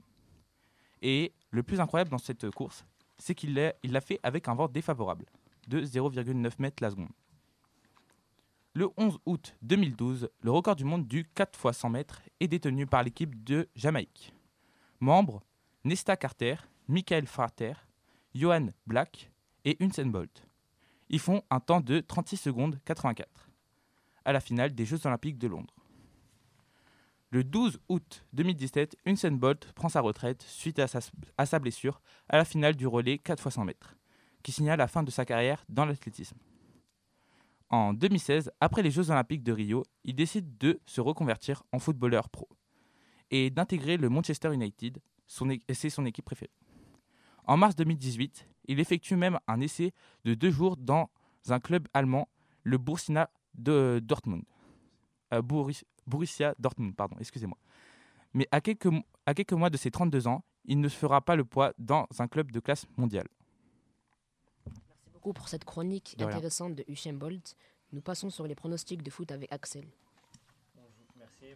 Et 1.02 1.32
le 1.50 1.62
plus 1.62 1.80
incroyable 1.80 2.10
dans 2.10 2.18
cette 2.18 2.50
course, 2.50 2.84
c'est 3.18 3.34
qu'il 3.34 3.54
l'a 3.54 4.00
fait 4.00 4.18
avec 4.22 4.48
un 4.48 4.54
vent 4.54 4.68
défavorable 4.68 5.26
de 5.68 5.82
0,9 5.82 6.52
mètres 6.58 6.82
la 6.82 6.90
seconde. 6.90 7.10
Le 8.72 8.88
11 8.96 9.18
août 9.26 9.56
2012, 9.62 10.30
le 10.42 10.50
record 10.50 10.76
du 10.76 10.84
monde 10.84 11.06
du 11.06 11.24
4 11.24 11.58
x 11.58 11.78
100 11.78 11.90
mètres 11.90 12.22
est 12.38 12.48
détenu 12.48 12.86
par 12.86 13.02
l'équipe 13.02 13.42
de 13.42 13.68
Jamaïque. 13.74 14.32
Membres 15.00 15.42
Nesta 15.84 16.16
Carter, 16.16 16.54
Michael 16.86 17.26
Frater, 17.26 17.72
Johan 18.34 18.68
Black 18.86 19.32
et 19.64 19.76
Usain 19.82 20.06
Bolt. 20.06 20.49
Ils 21.12 21.18
font 21.18 21.42
un 21.50 21.58
temps 21.58 21.80
de 21.80 21.98
36 21.98 22.36
secondes 22.36 22.78
84 22.84 23.50
à 24.24 24.32
la 24.32 24.40
finale 24.40 24.74
des 24.74 24.84
Jeux 24.84 25.06
Olympiques 25.06 25.38
de 25.38 25.48
Londres. 25.48 25.74
Le 27.30 27.42
12 27.42 27.80
août 27.88 28.24
2017, 28.32 28.96
Usain 29.06 29.32
Bolt 29.32 29.72
prend 29.72 29.88
sa 29.88 30.00
retraite 30.00 30.42
suite 30.42 30.78
à 30.78 30.86
sa, 30.86 31.58
blessure 31.58 32.00
à 32.28 32.36
la 32.36 32.44
finale 32.44 32.76
du 32.76 32.86
relais 32.86 33.18
4 33.18 33.44
x 33.44 33.54
100 33.54 33.64
mètres, 33.64 33.96
qui 34.44 34.52
signale 34.52 34.78
la 34.78 34.86
fin 34.86 35.02
de 35.02 35.10
sa 35.10 35.24
carrière 35.24 35.64
dans 35.68 35.84
l'athlétisme. 35.84 36.38
En 37.70 37.92
2016, 37.92 38.52
après 38.60 38.82
les 38.82 38.90
Jeux 38.92 39.10
Olympiques 39.10 39.42
de 39.42 39.52
Rio, 39.52 39.84
il 40.04 40.14
décide 40.14 40.58
de 40.58 40.80
se 40.86 41.00
reconvertir 41.00 41.64
en 41.72 41.80
footballeur 41.80 42.28
pro 42.28 42.48
et 43.32 43.50
d'intégrer 43.50 43.96
le 43.96 44.08
Manchester 44.08 44.52
United, 44.54 44.98
c'est 45.26 45.90
son 45.90 46.06
équipe 46.06 46.24
préférée. 46.24 46.52
En 47.44 47.56
mars 47.56 47.74
2018, 47.74 48.46
il 48.66 48.80
effectue 48.80 49.16
même 49.16 49.38
un 49.46 49.60
essai 49.60 49.92
de 50.24 50.34
deux 50.34 50.50
jours 50.50 50.76
dans 50.76 51.10
un 51.48 51.60
club 51.60 51.88
allemand, 51.94 52.28
le 52.64 52.78
Borussia 52.78 53.30
de 53.54 54.00
Dortmund. 54.02 54.44
Euh, 55.32 55.42
Borussia 56.06 56.54
Dortmund, 56.58 56.94
pardon, 56.94 57.16
excusez-moi. 57.18 57.58
Mais 58.34 58.46
à 58.50 58.60
quelques, 58.60 58.88
à 59.26 59.34
quelques 59.34 59.52
mois 59.52 59.70
de 59.70 59.76
ses 59.76 59.90
32 59.90 60.28
ans, 60.28 60.44
il 60.64 60.80
ne 60.80 60.88
fera 60.88 61.20
pas 61.20 61.36
le 61.36 61.44
poids 61.44 61.72
dans 61.78 62.06
un 62.18 62.28
club 62.28 62.52
de 62.52 62.60
classe 62.60 62.86
mondiale. 62.96 63.26
beaucoup 65.12 65.32
pour 65.32 65.48
cette 65.48 65.64
chronique 65.64 66.14
De 66.18 66.24
rien. 66.24 66.34
intéressante 66.36 66.74
de 66.74 66.84
Usain 66.88 67.12
Bolt. 67.12 67.56
Nous 67.92 68.00
passons 68.00 68.30
sur 68.30 68.46
les 68.46 68.54
pronostics 68.54 69.02
de 69.02 69.10
foot 69.10 69.32
avec 69.32 69.52
Axel. 69.52 69.84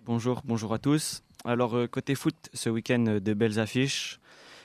Bonjour, 0.04 0.42
bonjour 0.44 0.74
à 0.74 0.78
tous. 0.78 1.22
Alors 1.44 1.76
euh, 1.76 1.86
côté 1.86 2.14
foot, 2.14 2.34
ce 2.52 2.68
week-end 2.68 3.20
de 3.22 3.34
belles 3.34 3.58
affiches 3.58 4.20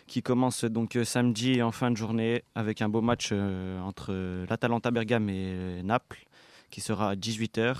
qui 0.09 0.23
commencent 0.23 0.65
donc 0.65 0.95
euh, 0.95 1.05
samedi 1.05 1.61
en 1.61 1.71
fin 1.71 1.91
de 1.91 1.95
journée 1.95 2.43
avec 2.55 2.81
un 2.81 2.89
beau 2.89 2.99
match 2.99 3.29
euh, 3.31 3.79
entre 3.79 4.07
euh, 4.09 4.45
l'Atalanta 4.49 4.89
Bergame 4.89 5.29
et 5.29 5.83
Naples 5.83 6.25
qui 6.71 6.81
sera 6.81 7.11
à 7.11 7.15
18h. 7.15 7.75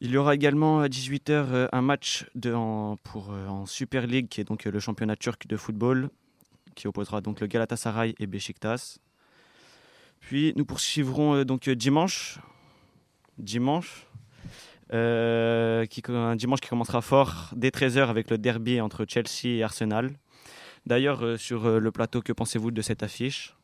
Il 0.00 0.10
y 0.10 0.16
aura 0.16 0.34
également 0.34 0.80
à 0.80 0.88
18h 0.88 1.30
euh, 1.30 1.68
un 1.70 1.82
match 1.82 2.26
de, 2.34 2.54
en, 2.54 2.96
pour, 2.96 3.28
en 3.28 3.66
Super 3.66 4.06
League 4.06 4.28
qui 4.28 4.40
est 4.40 4.44
donc 4.44 4.64
le 4.64 4.80
championnat 4.80 5.16
turc 5.16 5.46
de 5.46 5.56
football 5.56 6.08
qui 6.74 6.88
opposera 6.88 7.20
donc 7.20 7.40
le 7.40 7.46
Galatasaray 7.46 8.14
et 8.18 8.26
Beşiktaş. 8.26 8.98
Puis 10.20 10.52
nous 10.56 10.64
poursuivrons 10.64 11.44
donc 11.44 11.68
dimanche 11.68 12.38
dimanche 13.38 14.06
qui, 14.90 16.02
un 16.08 16.36
dimanche 16.36 16.60
qui 16.60 16.68
commencera 16.68 17.02
fort 17.02 17.50
dès 17.54 17.68
13h 17.68 18.08
avec 18.08 18.30
le 18.30 18.38
derby 18.38 18.80
entre 18.80 19.04
Chelsea 19.08 19.58
et 19.58 19.62
Arsenal. 19.62 20.10
D'ailleurs, 20.88 21.22
euh, 21.22 21.36
sur 21.36 21.66
euh, 21.66 21.78
le 21.78 21.90
plateau, 21.92 22.22
que 22.22 22.32
pensez-vous 22.32 22.70
de 22.70 22.80
cette 22.80 23.02
affiche? 23.02 23.54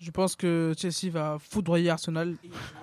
Je 0.00 0.10
pense 0.10 0.34
que 0.34 0.74
Chelsea 0.76 1.08
va 1.12 1.38
foudroyer 1.38 1.90
Arsenal. 1.90 2.34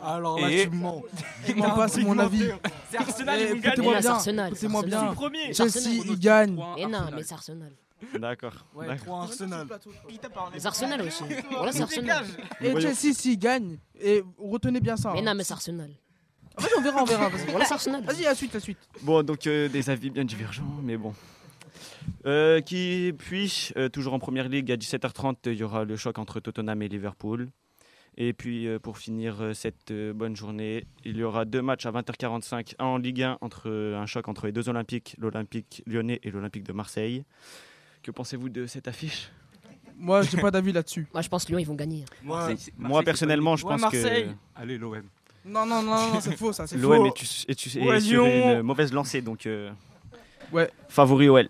Alors 0.01 0.39
là, 0.39 0.49
Et- 0.49 0.63
tu 0.63 0.69
mens. 0.69 1.01
Je 1.45 1.53
m'en 1.53 1.75
passe 1.75 1.97
mon 1.97 2.17
avis. 2.17 2.47
C'est 2.89 2.97
Arsenal, 2.97 3.37
Eh, 3.37 3.43
ils 3.43 3.47
vont 3.47 3.53
gagner. 3.55 3.67
Écoutez-moi 3.67 3.93
Mais 3.95 3.99
bien. 3.99 4.01
c'est 4.01 4.07
Arsenal, 4.15 4.51
Écoutez-moi 4.53 4.81
c'est 4.81 4.87
bien. 4.87 4.97
Arsenal. 4.99 5.15
Premier. 5.15 5.53
Chelsea, 5.53 5.75
Arsenal. 5.77 6.05
il 6.07 6.19
gagne. 6.19 6.63
Mais 6.77 6.85
non, 6.85 6.99
mais 7.13 7.23
c'est 7.23 7.33
Arsenal. 7.33 7.71
D'accord. 8.19 8.53
Ouais, 8.73 8.87
d'accord. 8.87 9.05
3 9.05 9.21
Arsenal. 9.23 9.67
C'est 10.57 10.65
Arsenal 10.65 11.01
aussi. 11.01 11.23
Voilà, 11.51 11.71
c'est 11.73 11.81
Arsenal. 11.81 12.25
Et 12.61 12.79
Chelsea, 12.81 13.13
s'il 13.13 13.39
gagne, 13.39 13.77
et 13.99 14.23
retenez 14.37 14.79
bien 14.79 14.95
ça. 14.95 15.11
Mais 15.13 15.19
hein. 15.19 15.23
non, 15.23 15.35
mais 15.35 15.43
c'est 15.43 15.53
Arsenal. 15.53 15.91
Vas-y, 16.57 16.69
on 16.77 16.81
verra, 16.81 17.01
on 17.01 17.05
verra. 17.05 17.27
Vas-y, 17.29 17.49
Voilà, 17.49 17.65
c'est 17.65 17.73
Arsenal. 17.73 18.03
Vas-y, 18.05 18.23
la 18.23 18.35
suite, 18.35 18.53
la 18.53 18.59
suite. 18.61 18.77
Bon, 19.01 19.21
donc 19.23 19.45
euh, 19.47 19.67
des 19.67 19.89
avis 19.89 20.09
bien 20.09 20.23
divergents, 20.23 20.63
mais 20.81 20.95
bon. 20.95 21.13
Euh, 22.25 22.61
qui, 22.61 23.13
puis, 23.17 23.69
euh, 23.77 23.89
toujours 23.89 24.13
en 24.13 24.19
première 24.19 24.49
ligue, 24.49 24.71
à 24.71 24.77
17h30, 24.77 25.35
il 25.45 25.53
y 25.53 25.63
aura 25.63 25.83
le 25.85 25.95
choc 25.95 26.17
entre 26.17 26.39
Tottenham 26.39 26.81
et 26.81 26.87
Liverpool. 26.87 27.49
Et 28.17 28.31
puis, 28.33 28.67
euh, 28.67 28.79
pour 28.79 28.97
finir 28.97 29.41
euh, 29.41 29.53
cette 29.53 29.91
euh, 29.91 30.13
bonne 30.13 30.35
journée, 30.35 30.85
il 31.03 31.17
y 31.17 31.23
aura 31.23 31.43
deux 31.45 31.61
matchs 31.61 31.85
à 31.85 31.91
20h45, 31.91 32.75
un 32.79 32.85
en 32.85 32.97
Ligue 32.97 33.23
1, 33.23 33.37
entre, 33.41 33.69
un 33.69 34.05
choc 34.05 34.27
entre 34.27 34.45
les 34.45 34.51
deux 34.53 34.69
Olympiques, 34.69 35.15
l'Olympique 35.19 35.83
lyonnais 35.85 36.19
et 36.23 36.31
l'Olympique 36.31 36.63
de 36.63 36.71
Marseille. 36.73 37.25
Que 38.01 38.11
pensez-vous 38.11 38.49
de 38.49 38.65
cette 38.67 38.87
affiche? 38.87 39.29
Moi, 39.97 40.21
j'ai 40.23 40.37
pas 40.37 40.51
d'avis 40.51 40.71
là-dessus. 40.71 41.07
Moi, 41.13 41.21
je 41.21 41.29
pense 41.29 41.43
que 41.45 41.49
Lyon, 41.49 41.59
ils 41.59 41.67
vont 41.67 41.75
gagner. 41.75 42.05
C'est- 42.57 42.73
Moi, 42.77 43.03
personnellement, 43.03 43.55
je 43.55 43.65
pense 43.65 43.81
que 43.85 44.27
Allez, 44.55 44.77
l'OM. 44.77 45.03
Non, 45.45 45.65
non, 45.65 45.81
non, 45.83 46.13
non, 46.13 46.19
c'est 46.21 46.35
faux, 46.35 46.53
ça, 46.53 46.65
c'est 46.67 46.77
faux. 46.79 46.93
l'OM 46.93 47.05
est, 47.07 47.13
tu- 47.13 47.25
est, 47.51 47.55
tu- 47.55 47.77
est 47.79 47.87
Ouais, 47.87 47.99
sur 47.99 48.25
une 48.25 48.61
mauvaise 48.61 48.91
lancée, 48.93 49.21
donc 49.21 49.45
euh, 49.45 49.71
Ouais. 50.51 50.69
favori 50.89 51.27
OL. 51.29 51.49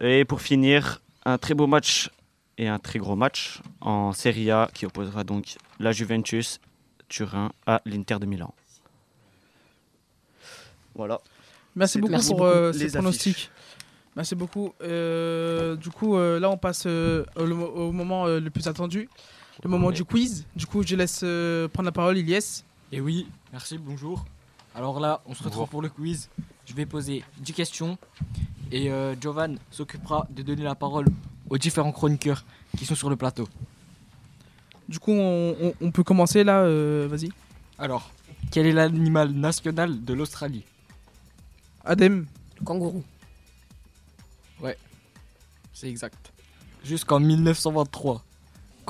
Et 0.00 0.24
pour 0.24 0.40
finir, 0.40 1.00
un 1.24 1.38
très 1.38 1.54
beau 1.54 1.66
match 1.66 2.10
et 2.58 2.68
un 2.68 2.78
très 2.78 2.98
gros 2.98 3.16
match 3.16 3.60
en 3.80 4.12
Serie 4.12 4.50
A 4.50 4.70
qui 4.72 4.86
opposera 4.86 5.24
donc 5.24 5.56
la 5.78 5.92
Juventus 5.92 6.60
Turin 7.08 7.52
à 7.66 7.80
l'Inter 7.84 8.18
de 8.18 8.26
Milan. 8.26 8.54
Voilà. 10.94 11.20
Merci 11.76 11.98
beaucoup 11.98 12.12
Merci 12.12 12.28
pour 12.30 12.38
beaucoup. 12.38 12.50
euh, 12.50 12.72
Les 12.72 12.88
ces 12.88 12.98
pronostics. 12.98 13.50
Merci 14.16 14.34
beaucoup. 14.34 14.74
Euh, 14.82 15.76
du 15.76 15.90
coup, 15.90 16.16
euh, 16.16 16.40
là, 16.40 16.50
on 16.50 16.56
passe 16.56 16.84
euh, 16.86 17.24
au, 17.36 17.42
au 17.44 17.92
moment 17.92 18.26
euh, 18.26 18.40
le 18.40 18.50
plus 18.50 18.66
attendu, 18.66 19.08
le 19.62 19.70
moment 19.70 19.90
du 19.92 20.04
quiz. 20.04 20.44
Du 20.56 20.66
coup, 20.66 20.82
je 20.84 20.96
laisse 20.96 21.20
euh, 21.22 21.68
prendre 21.68 21.86
la 21.86 21.92
parole, 21.92 22.18
Ilyes. 22.18 22.64
Et 22.92 23.00
oui, 23.00 23.28
merci, 23.52 23.78
bonjour. 23.78 24.24
Alors 24.80 24.98
là, 24.98 25.20
on 25.26 25.34
se 25.34 25.42
retrouve 25.42 25.52
Bonjour. 25.58 25.68
pour 25.68 25.82
le 25.82 25.90
quiz. 25.90 26.30
Je 26.64 26.72
vais 26.72 26.86
poser 26.86 27.22
10 27.40 27.52
questions 27.52 27.98
et 28.72 28.90
euh, 28.90 29.14
Jovan 29.20 29.56
s'occupera 29.70 30.26
de 30.30 30.42
donner 30.42 30.62
la 30.62 30.74
parole 30.74 31.04
aux 31.50 31.58
différents 31.58 31.92
chroniqueurs 31.92 32.46
qui 32.78 32.86
sont 32.86 32.94
sur 32.94 33.10
le 33.10 33.16
plateau. 33.16 33.46
Du 34.88 34.98
coup, 34.98 35.12
on, 35.12 35.54
on- 35.60 35.74
on 35.82 35.90
peut 35.90 36.02
commencer 36.02 36.44
là. 36.44 36.60
euh, 36.62 37.06
Vas-y. 37.10 37.28
Alors, 37.78 38.10
Quel 38.50 38.64
est 38.64 38.72
l'animal 38.72 39.32
national 39.32 40.02
de 40.02 40.14
l'Australie? 40.14 40.64
Adem. 41.84 42.24
Kangourou. 42.64 43.04
Ouais, 44.62 44.78
c'est 45.74 45.90
exact. 45.90 46.32
Jusqu'en 46.84 47.20
1923. 47.20 48.24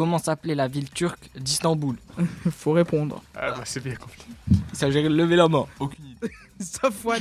Comment 0.00 0.16
s'appelait 0.16 0.54
la 0.54 0.66
ville 0.66 0.88
turque 0.88 1.28
d'Istanbul 1.38 1.94
Faut 2.50 2.72
répondre. 2.72 3.22
Ah 3.34 3.50
bah 3.50 3.64
c'est 3.66 3.84
bien 3.84 3.94
compliqué. 3.96 4.24
Il 4.48 4.58
s'agirait 4.72 5.10
de 5.10 5.14
lever 5.14 5.36
la 5.36 5.46
main. 5.46 5.66
Aucune 5.78 6.06
idée. 6.06 6.32
Safwan. 6.58 7.20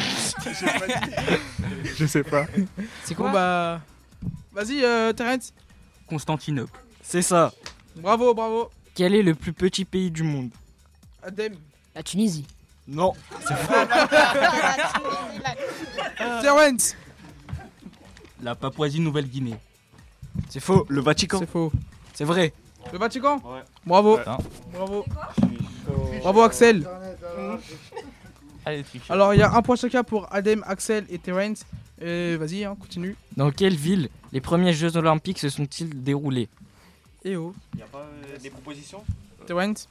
Je 1.98 2.06
sais 2.06 2.24
pas. 2.24 2.46
C'est 3.04 3.15
Bon 3.15 3.24
quoi 3.24 3.32
bah. 3.34 3.82
Vas-y, 4.54 4.82
euh, 4.86 5.12
Terence. 5.12 5.52
Constantinople. 6.08 6.72
C'est 7.02 7.22
ça. 7.22 7.52
Bravo, 7.98 8.34
bravo. 8.34 8.70
Quel 8.96 9.13
est 9.13 9.24
le 9.24 9.36
plus 9.36 9.52
petit 9.52 9.84
pays 9.84 10.10
du 10.10 10.24
monde? 10.24 10.52
Adem. 11.22 11.56
La 11.94 12.02
Tunisie. 12.02 12.46
Non, 12.88 13.12
c'est 13.46 13.58
faux. 13.58 13.74
Terence. 16.42 16.96
La 18.42 18.56
Papouasie-Nouvelle-Guinée. 18.56 19.58
C'est 20.48 20.62
faux. 20.62 20.86
Le 20.88 21.02
Vatican. 21.02 21.39
C'est 21.39 21.50
faux. 21.50 21.74
C'est 22.13 22.24
vrai. 22.24 22.54
Le 22.92 22.98
Vatican 22.98 23.42
Bravo. 23.86 24.18
Putain. 24.18 24.38
Bravo. 24.74 25.06
Bravo, 26.22 26.42
Axel. 26.42 26.88
Allez, 28.65 28.84
triche. 28.84 29.10
Alors, 29.10 29.34
il 29.34 29.39
y 29.39 29.44
a 29.44 29.52
un 29.54 29.62
point 29.62 29.76
chacun 29.76 30.04
pour 30.04 30.32
Adem, 30.34 30.63
Axel 30.68 31.06
et 31.10 31.18
Terence. 31.20 31.65
Et 32.02 32.36
vas-y, 32.38 32.63
hein, 32.63 32.76
continue. 32.80 33.15
Dans 33.36 33.52
quelle 33.52 33.76
ville 33.76 34.10
les 34.32 34.42
premiers 34.42 34.74
Jeux 34.74 34.96
Olympiques 34.98 35.39
se 35.39 35.50
sont-ils 35.50 36.02
déroulés? 36.04 36.48
Et 37.26 37.36
oh. 37.36 37.54
Il 37.74 37.78
n'y 37.78 37.84
a 37.84 37.88
pas 37.88 38.06
des 38.42 38.50
propositions? 38.50 39.04
Terence. 39.46 39.88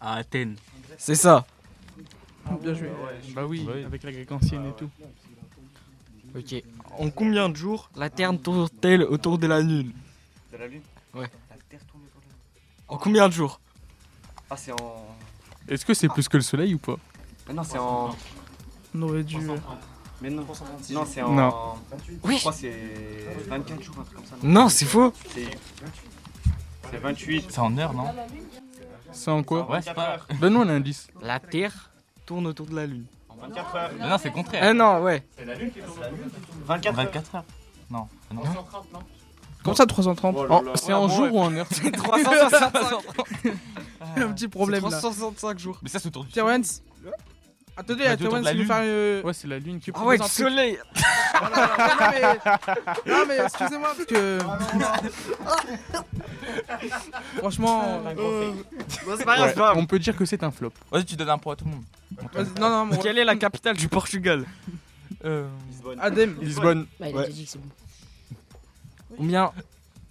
À 0.00 0.16
Athènes. 0.16 0.56
C'est 0.98 1.14
ça. 1.14 1.46
Bien 2.62 2.74
joué. 2.74 2.90
Bah 3.34 3.44
oui, 3.46 3.66
Oui. 3.68 3.84
avec 3.84 4.02
la 4.02 4.12
grecque 4.12 4.32
ancienne 4.32 4.66
et 4.66 4.72
tout. 4.72 4.90
Ok. 6.36 6.62
En 6.98 7.10
combien 7.10 7.48
de 7.48 7.56
jours 7.56 7.90
la 7.96 8.10
Terre 8.10 8.32
tourne-t-elle 8.40 9.02
autour 9.02 9.38
de 9.38 9.46
la 9.46 9.60
Lune? 9.60 9.92
De 10.52 10.56
la 10.58 10.66
Lune? 10.66 10.82
Ouais. 11.14 11.30
La 11.50 11.56
Terre 11.68 11.80
tourne 11.86 12.02
autour 12.04 12.20
de 12.20 12.26
la 12.26 12.32
Lune. 12.32 12.62
En 12.88 12.96
combien 12.98 13.28
de 13.28 13.32
jours? 13.32 13.60
Ah, 14.50 14.56
c'est 14.56 14.72
en. 14.72 15.06
Est-ce 15.68 15.84
que 15.84 15.94
c'est 15.94 16.08
plus 16.08 16.28
que 16.28 16.36
le 16.36 16.42
soleil 16.42 16.74
ou 16.74 16.78
pas? 16.78 16.96
Ah 17.48 17.52
non, 17.52 17.62
c'est 17.62 17.78
en. 17.78 18.14
On 18.94 19.02
aurait 19.02 19.22
dû. 19.22 19.36
euh, 19.36 19.56
Mais 20.22 20.30
non, 20.30 20.44
non 20.90 21.04
c'est 21.06 21.22
en. 21.22 21.32
Non. 21.32 21.74
Oui. 22.24 22.34
Je 22.36 22.40
crois 22.40 22.52
que 22.52 22.58
c'est 22.58 23.46
24 23.48 23.82
jours, 23.82 23.96
un 24.00 24.02
truc 24.04 24.16
comme 24.16 24.24
ça. 24.26 24.36
Non, 24.42 24.68
c'est 24.68 24.86
faux. 24.86 25.12
C'est. 25.34 25.48
C'est 26.90 26.96
28. 26.98 27.46
C'est 27.50 27.58
en 27.58 27.76
heure, 27.76 27.92
non? 27.92 28.14
C'est 29.12 29.30
en 29.30 29.42
quoi? 29.42 29.68
Ouais, 29.70 29.82
c'est 29.82 29.94
pas. 29.94 30.18
Donne-nous 30.40 30.62
un 30.62 30.68
indice. 30.70 31.08
La 31.20 31.38
Terre 31.40 31.90
tourne 32.24 32.46
autour 32.46 32.66
de 32.66 32.74
la 32.76 32.86
Lune. 32.86 33.04
En 33.28 33.36
24 33.36 33.76
heures. 33.76 33.90
Non, 33.98 34.08
non, 34.08 34.18
c'est 34.18 34.28
le 34.28 34.34
contraire. 34.34 34.62
Ah 34.64 34.72
non, 34.74 35.02
ouais. 35.02 35.22
C'est 35.36 35.44
la 35.44 35.54
Lune 35.54 35.70
qui 35.70 35.80
tourne. 35.80 36.00
24 36.64 36.98
heures. 36.98 37.04
24 37.06 37.34
heures. 37.34 37.44
Non. 37.90 38.08
non? 38.32 38.42
Comment 39.68 39.76
ça, 39.76 39.86
330 39.86 40.36
En- 40.50 40.62
C'est 40.74 40.92
en 40.92 41.08
jour 41.08 41.32
ou 41.34 41.40
en 41.40 41.54
heure 41.54 41.66
C'est 41.70 41.90
365 41.90 42.72
Il 43.44 44.20
y 44.20 44.22
a 44.22 44.26
un 44.26 44.32
petit 44.32 44.48
problème 44.48 44.82
là. 44.84 44.90
365 44.90 45.58
jours. 45.58 45.78
Mais 45.82 45.88
ça, 45.88 45.98
c'est 45.98 46.08
autour 46.08 46.24
du 46.24 46.32
Terence. 46.32 46.82
Attendez, 47.76 48.04
Bah, 48.06 48.12
autour 48.14 48.24
de 48.24 48.30
Terence, 48.30 48.44
la 48.44 48.50
il 48.52 48.56
nous 48.56 48.62
Lune. 48.62 48.66
faire. 48.72 48.80
euh, 48.82 49.22
Ouais, 49.22 49.32
c'est 49.32 49.46
la 49.46 49.58
lune 49.60 49.78
qui 49.78 49.92
Ah 49.94 50.04
ouais, 50.04 50.16
un 50.16 50.18
truc. 50.18 50.32
soleil. 50.32 50.78
Non, 51.40 51.48
mais, 52.10 52.22
non, 53.12 53.24
mais 53.28 53.36
excusez-moi 53.44 53.90
parce 53.96 54.06
que. 54.06 54.38
Franchement. 57.38 58.02
euh, 58.18 58.50
c'est 59.16 59.24
pas 59.24 59.36
grave, 59.36 59.56
Ouais. 59.56 59.80
On 59.80 59.86
peut 59.86 59.98
dire 60.00 60.16
que 60.16 60.24
c'est 60.24 60.42
un 60.42 60.50
flop. 60.50 60.72
Vas-y, 60.90 61.04
tu 61.04 61.14
donnes 61.16 61.28
un 61.30 61.38
point 61.38 61.52
à 61.52 61.56
tout 61.56 61.64
le 61.66 61.70
monde. 61.70 61.84
non, 62.58 62.86
non, 62.86 62.96
Quelle 62.96 63.18
est 63.18 63.24
la 63.24 63.36
capitale 63.36 63.76
du 63.76 63.86
Portugal? 63.88 64.44
Euh, 65.24 65.46
Adem. 66.00 66.36
Lisbonne. 66.40 66.86
Bah, 66.98 67.08
il 67.08 67.16
a 67.16 67.20
Ouais. 67.20 67.28
c'est 67.46 67.58
bon. 67.58 67.68
Combien, 69.18 69.52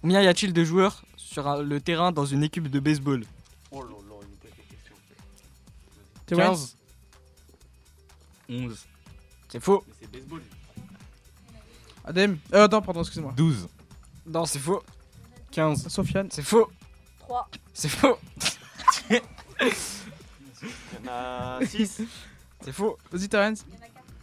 combien 0.02 0.22
y 0.22 0.26
a-t-il 0.28 0.52
de 0.52 0.62
joueurs 0.64 1.02
sur 1.16 1.48
un- 1.48 1.62
le 1.62 1.80
terrain 1.80 2.12
dans 2.12 2.26
une 2.26 2.42
équipe 2.44 2.68
de 2.68 2.78
baseball? 2.78 3.24
Oh 3.72 3.82
là 3.82 3.88
là, 3.88 3.94
il 4.22 4.28
me 4.28 4.36
pose 4.36 4.50
des 4.50 4.62
questions. 4.62 4.94
Terence. 6.26 6.76
11. 8.48 8.86
C'est 9.48 9.60
faux. 9.60 9.82
Mais 9.88 9.94
c'est 10.00 10.10
baseball. 10.12 10.42
Adem. 12.04 12.38
Euh, 12.54 12.64
attends, 12.64 12.82
pardon, 12.82 13.00
excusez-moi. 13.00 13.32
12. 13.36 13.66
Non, 14.26 14.44
c'est 14.44 14.58
faux. 14.58 14.82
15. 15.50 15.88
Sofiane. 15.88 16.28
C'est 16.30 16.42
faux. 16.42 16.70
3. 17.20 17.48
C'est 17.74 17.88
faux. 17.88 18.18
Il 19.10 19.16
y 21.04 21.08
en 21.08 21.10
a 21.12 21.60
6. 21.66 22.02
C'est 22.62 22.72
faux. 22.72 22.98
Vas-y, 23.10 23.28
Terence. 23.28 23.64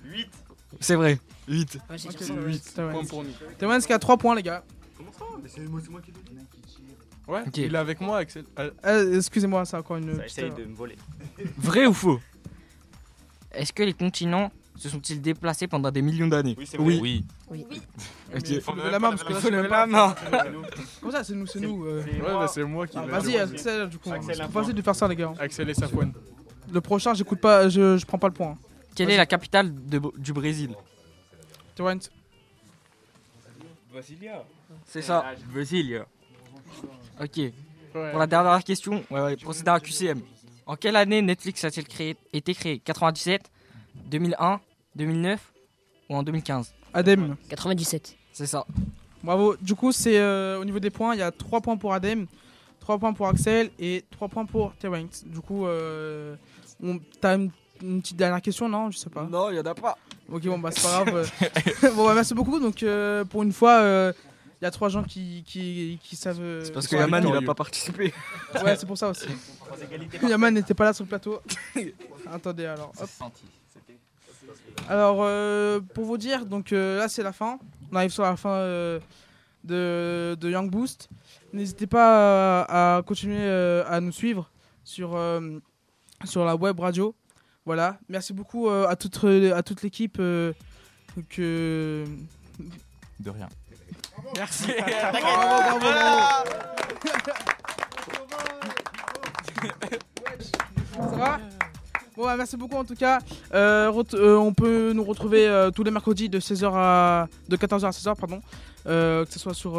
8. 0.04 0.30
C'est 0.80 0.96
vrai. 0.96 1.20
8. 1.48 1.78
Ouais, 1.90 1.98
j'ai 1.98 2.10
Ok, 2.10 2.18
Terence. 2.18 2.64
Point 2.74 3.06
pour 3.06 3.24
nous. 3.24 3.32
Terence 3.58 3.86
qui 3.86 3.94
a 3.94 4.00
3 4.00 4.18
points, 4.18 4.36
les 4.36 4.44
gars. 4.44 4.64
Comment 4.98 5.12
ça 5.12 5.26
Mais 5.42 5.50
c'est 5.50 5.62
moi, 5.68 5.82
moi 5.90 6.02
qui 6.02 6.12
le 6.12 6.18
dis. 6.24 6.38
Ouais, 7.28 7.42
Ok. 7.48 7.58
il 7.58 7.74
est 7.74 7.78
avec 7.78 8.00
moi, 8.02 8.20
Axel. 8.20 8.46
Ah, 8.56 8.66
Euh, 8.86 9.18
excusez-moi, 9.18 9.66
c'est 9.66 9.78
encore 9.78 9.98
une. 9.98 10.16
Ça 10.18 10.26
essaye 10.26 10.52
de 10.52 10.66
me 10.66 10.76
voler. 10.76 10.96
Vrai 11.58 11.86
ou 11.88 11.94
faux 11.94 12.20
Est-ce 13.52 13.74
que 13.74 13.84
les 13.84 13.94
continents 13.94 14.52
se 14.78 14.90
sont-ils 14.90 15.22
déplacés 15.22 15.68
pendant 15.68 15.90
des 15.90 16.02
millions 16.02 16.28
d'années 16.28 16.56
Oui, 16.58 16.68
c'est 16.68 16.78
Oui. 16.80 17.26
Oui. 17.50 17.66
Ok. 18.36 18.50
Il 18.50 18.62
faut 18.62 18.76
lever 18.76 18.92
la 18.92 19.00
main 19.00 19.10
parce 19.12 19.24
que 19.24 19.34
Faut 19.34 19.50
lever 19.50 19.68
la 19.70 19.86
main. 19.88 20.14
Comment 21.00 21.12
ça, 21.14 21.24
c'est 21.24 21.34
nous, 21.34 21.48
c'est 21.48 21.60
nous. 21.62 21.86
euh. 21.86 22.04
Ouais, 22.04 22.20
bah 22.22 22.48
c'est 22.48 22.64
moi 22.64 22.86
qui 22.86 22.98
Ah, 22.98 23.06
l'ai. 23.06 23.12
Vas-y, 23.12 23.38
Axel, 23.38 23.90
du 23.90 23.98
coup. 23.98 24.12
Axel, 24.12 24.38
point. 24.38 24.48
facile 24.62 24.76
de 24.76 24.82
faire 24.82 24.96
ça, 24.96 25.08
les 25.08 25.16
gars. 25.16 25.34
Axel 25.40 25.70
et 25.70 25.74
Safwan. 25.74 26.12
Le 26.72 26.82
prochain, 26.82 27.14
j'écoute 27.14 27.40
pas, 27.40 27.70
je, 27.70 27.96
je 27.98 28.06
prends 28.06 28.18
pas 28.20 28.28
le 28.28 28.34
point. 28.34 28.58
Quelle 28.96 29.10
est 29.12 29.18
la 29.18 29.26
capitale 29.26 29.74
de- 29.74 30.02
du 30.18 30.34
Brésil? 30.34 30.76
Terence. 31.76 32.10
Brasilia. 33.92 34.44
C'est 34.86 35.02
ça. 35.02 35.26
Brasilia. 35.54 36.06
Ok. 37.22 37.38
Ouais. 37.38 37.52
Pour 38.12 38.20
la 38.20 38.28
dernière 38.28 38.64
question, 38.64 39.04
ouais, 39.10 39.22
ouais, 39.22 39.36
procédé 39.38 39.70
à 39.70 39.80
QCM. 39.80 40.20
En 40.66 40.76
quelle 40.76 40.96
année 40.96 41.22
Netflix 41.22 41.64
a-t-il 41.64 41.88
créé, 41.88 42.18
été 42.34 42.54
créé? 42.54 42.80
97, 42.80 43.42
2001, 44.08 44.60
2009 44.96 45.40
ou 46.10 46.16
en 46.16 46.24
2015 46.24 46.74
Adem. 46.94 47.36
97. 47.50 48.16
C'est 48.34 48.48
ça. 48.48 48.66
Bravo. 49.24 49.56
Du 49.62 49.76
coup, 49.76 49.92
c'est 49.92 50.18
euh, 50.20 50.60
au 50.60 50.66
niveau 50.66 50.80
des 50.80 50.90
points, 50.90 51.14
il 51.16 51.20
y 51.20 51.24
a 51.24 51.32
3 51.32 51.62
points 51.62 51.78
pour 51.78 51.94
Adem, 51.94 52.26
3 52.80 52.98
points 53.00 53.14
pour 53.14 53.28
Axel 53.28 53.70
et 53.80 54.04
3 54.12 54.28
points 54.28 54.46
pour 54.46 54.74
Terence. 54.76 55.24
Du 55.26 55.40
coup, 55.40 55.66
euh, 55.66 56.36
on- 56.84 57.00
t'as 57.22 57.36
une, 57.38 57.50
une 57.82 58.02
petite 58.02 58.18
dernière 58.18 58.42
question, 58.42 58.68
non? 58.68 58.92
Je 58.92 58.98
sais 58.98 59.10
pas. 59.10 59.24
Non, 59.24 59.50
il 59.52 59.56
y 59.56 59.60
en 59.60 59.66
a 59.66 59.74
pas. 59.76 59.98
Ok, 60.32 60.44
bon, 60.46 60.58
bah 60.60 60.72
c'est 60.72 60.82
pas 60.84 61.04
grave. 61.06 61.32
bon, 61.96 62.06
bah, 62.06 62.14
merci 62.16 62.34
beaucoup. 62.34 62.60
Donc, 62.60 62.82
euh, 62.84 63.24
pour 63.26 63.44
une 63.44 63.54
fois, 63.54 63.80
euh, 63.80 64.14
y 64.66 64.68
a 64.68 64.72
3 64.72 64.90
gens 64.90 65.04
qui, 65.04 65.44
qui, 65.46 66.00
qui 66.04 66.16
savent. 66.16 66.42
euh, 66.42 66.64
C'est 66.66 66.72
parce 66.74 66.88
que 66.88 66.96
Yaman 66.96 67.22
il 67.24 67.28
a 67.28 67.30
victorieux. 67.30 67.46
pas 67.46 67.56
participé. 67.56 68.14
Ouais, 68.64 68.76
c'est 68.76 68.86
pour 68.86 68.98
ça 68.98 69.10
aussi. 69.10 69.28
Yaman 70.28 70.54
n'était 70.54 70.74
pas 70.74 70.86
là 70.86 70.94
sur 70.94 71.04
le 71.06 71.10
plateau. 71.10 71.42
Attendez, 72.32 72.66
alors. 72.66 72.92
hop. 73.00 73.10
Alors, 74.88 75.18
euh, 75.22 75.80
pour 75.94 76.06
vous 76.06 76.18
dire, 76.18 76.46
donc 76.46 76.72
euh, 76.74 77.00
là 77.00 77.08
c'est 77.08 77.24
la 77.24 77.34
fin. 77.34 77.58
On 77.92 77.96
arrive 77.96 78.12
sur 78.12 78.24
la 78.24 78.36
fin 78.36 78.52
euh, 78.52 79.00
de, 79.64 80.36
de 80.40 80.50
Young 80.50 80.70
Boost. 80.70 81.10
N'hésitez 81.54 81.88
pas 81.88 82.64
à, 82.64 82.98
à 82.98 83.02
continuer 83.04 83.40
euh, 83.42 83.84
à 83.88 84.00
nous 84.02 84.12
suivre 84.12 84.50
sur, 84.84 85.16
euh, 85.16 85.60
sur 86.26 86.46
la 86.46 86.56
web 86.56 86.80
radio. 86.80 87.16
Voilà. 87.66 87.98
Merci 88.10 88.34
beaucoup 88.34 88.70
euh, 88.70 88.88
à 88.88 88.96
toute, 88.96 89.24
à 89.24 89.64
toute 89.64 89.82
l'équipe. 89.82 90.18
euh, 90.20 90.54
que... 91.30 92.06
De 93.20 93.30
rien. 93.30 93.48
Merci. 94.36 94.68
Bravo, 95.12 95.22
bravo, 95.22 95.80
bravo. 95.80 96.50
Ça 100.94 101.16
va 101.18 101.40
Bon, 102.16 102.24
bah, 102.24 102.38
merci 102.38 102.56
beaucoup 102.56 102.78
en 102.78 102.86
tout 102.86 102.96
cas. 102.96 103.20
Euh, 103.54 103.92
euh, 104.14 104.38
on 104.38 104.54
peut 104.54 104.94
nous 104.94 105.04
retrouver 105.04 105.46
euh, 105.48 105.70
tous 105.70 105.84
les 105.84 105.92
mercredis 105.92 106.30
de 106.30 106.40
16h 106.40 106.72
à 106.74 107.28
de 107.50 107.58
14h 107.58 107.88
à 107.88 107.90
16h 107.90 108.16
pardon. 108.16 108.42
Euh, 108.88 109.26
que 109.26 109.34
ce 109.34 109.40
soit 109.40 109.54
sur 109.54 109.74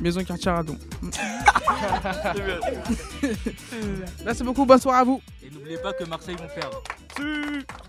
Maison 0.00 0.24
Quartier 0.24 0.50
Radon. 0.50 0.76
merci 4.24 4.42
beaucoup, 4.42 4.66
bonne 4.66 4.80
soirée 4.80 5.00
à 5.00 5.04
vous. 5.04 5.22
Et 5.44 5.50
n'oubliez 5.50 5.78
pas 5.78 5.92
que 5.92 6.02
Marseille 6.04 6.36
vont 6.36 6.48
perdre. 6.52 6.82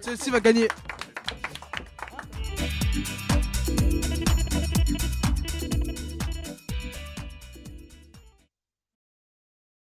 Chelsea 0.03 0.29
va 0.31 0.39
gagner. 0.39 0.67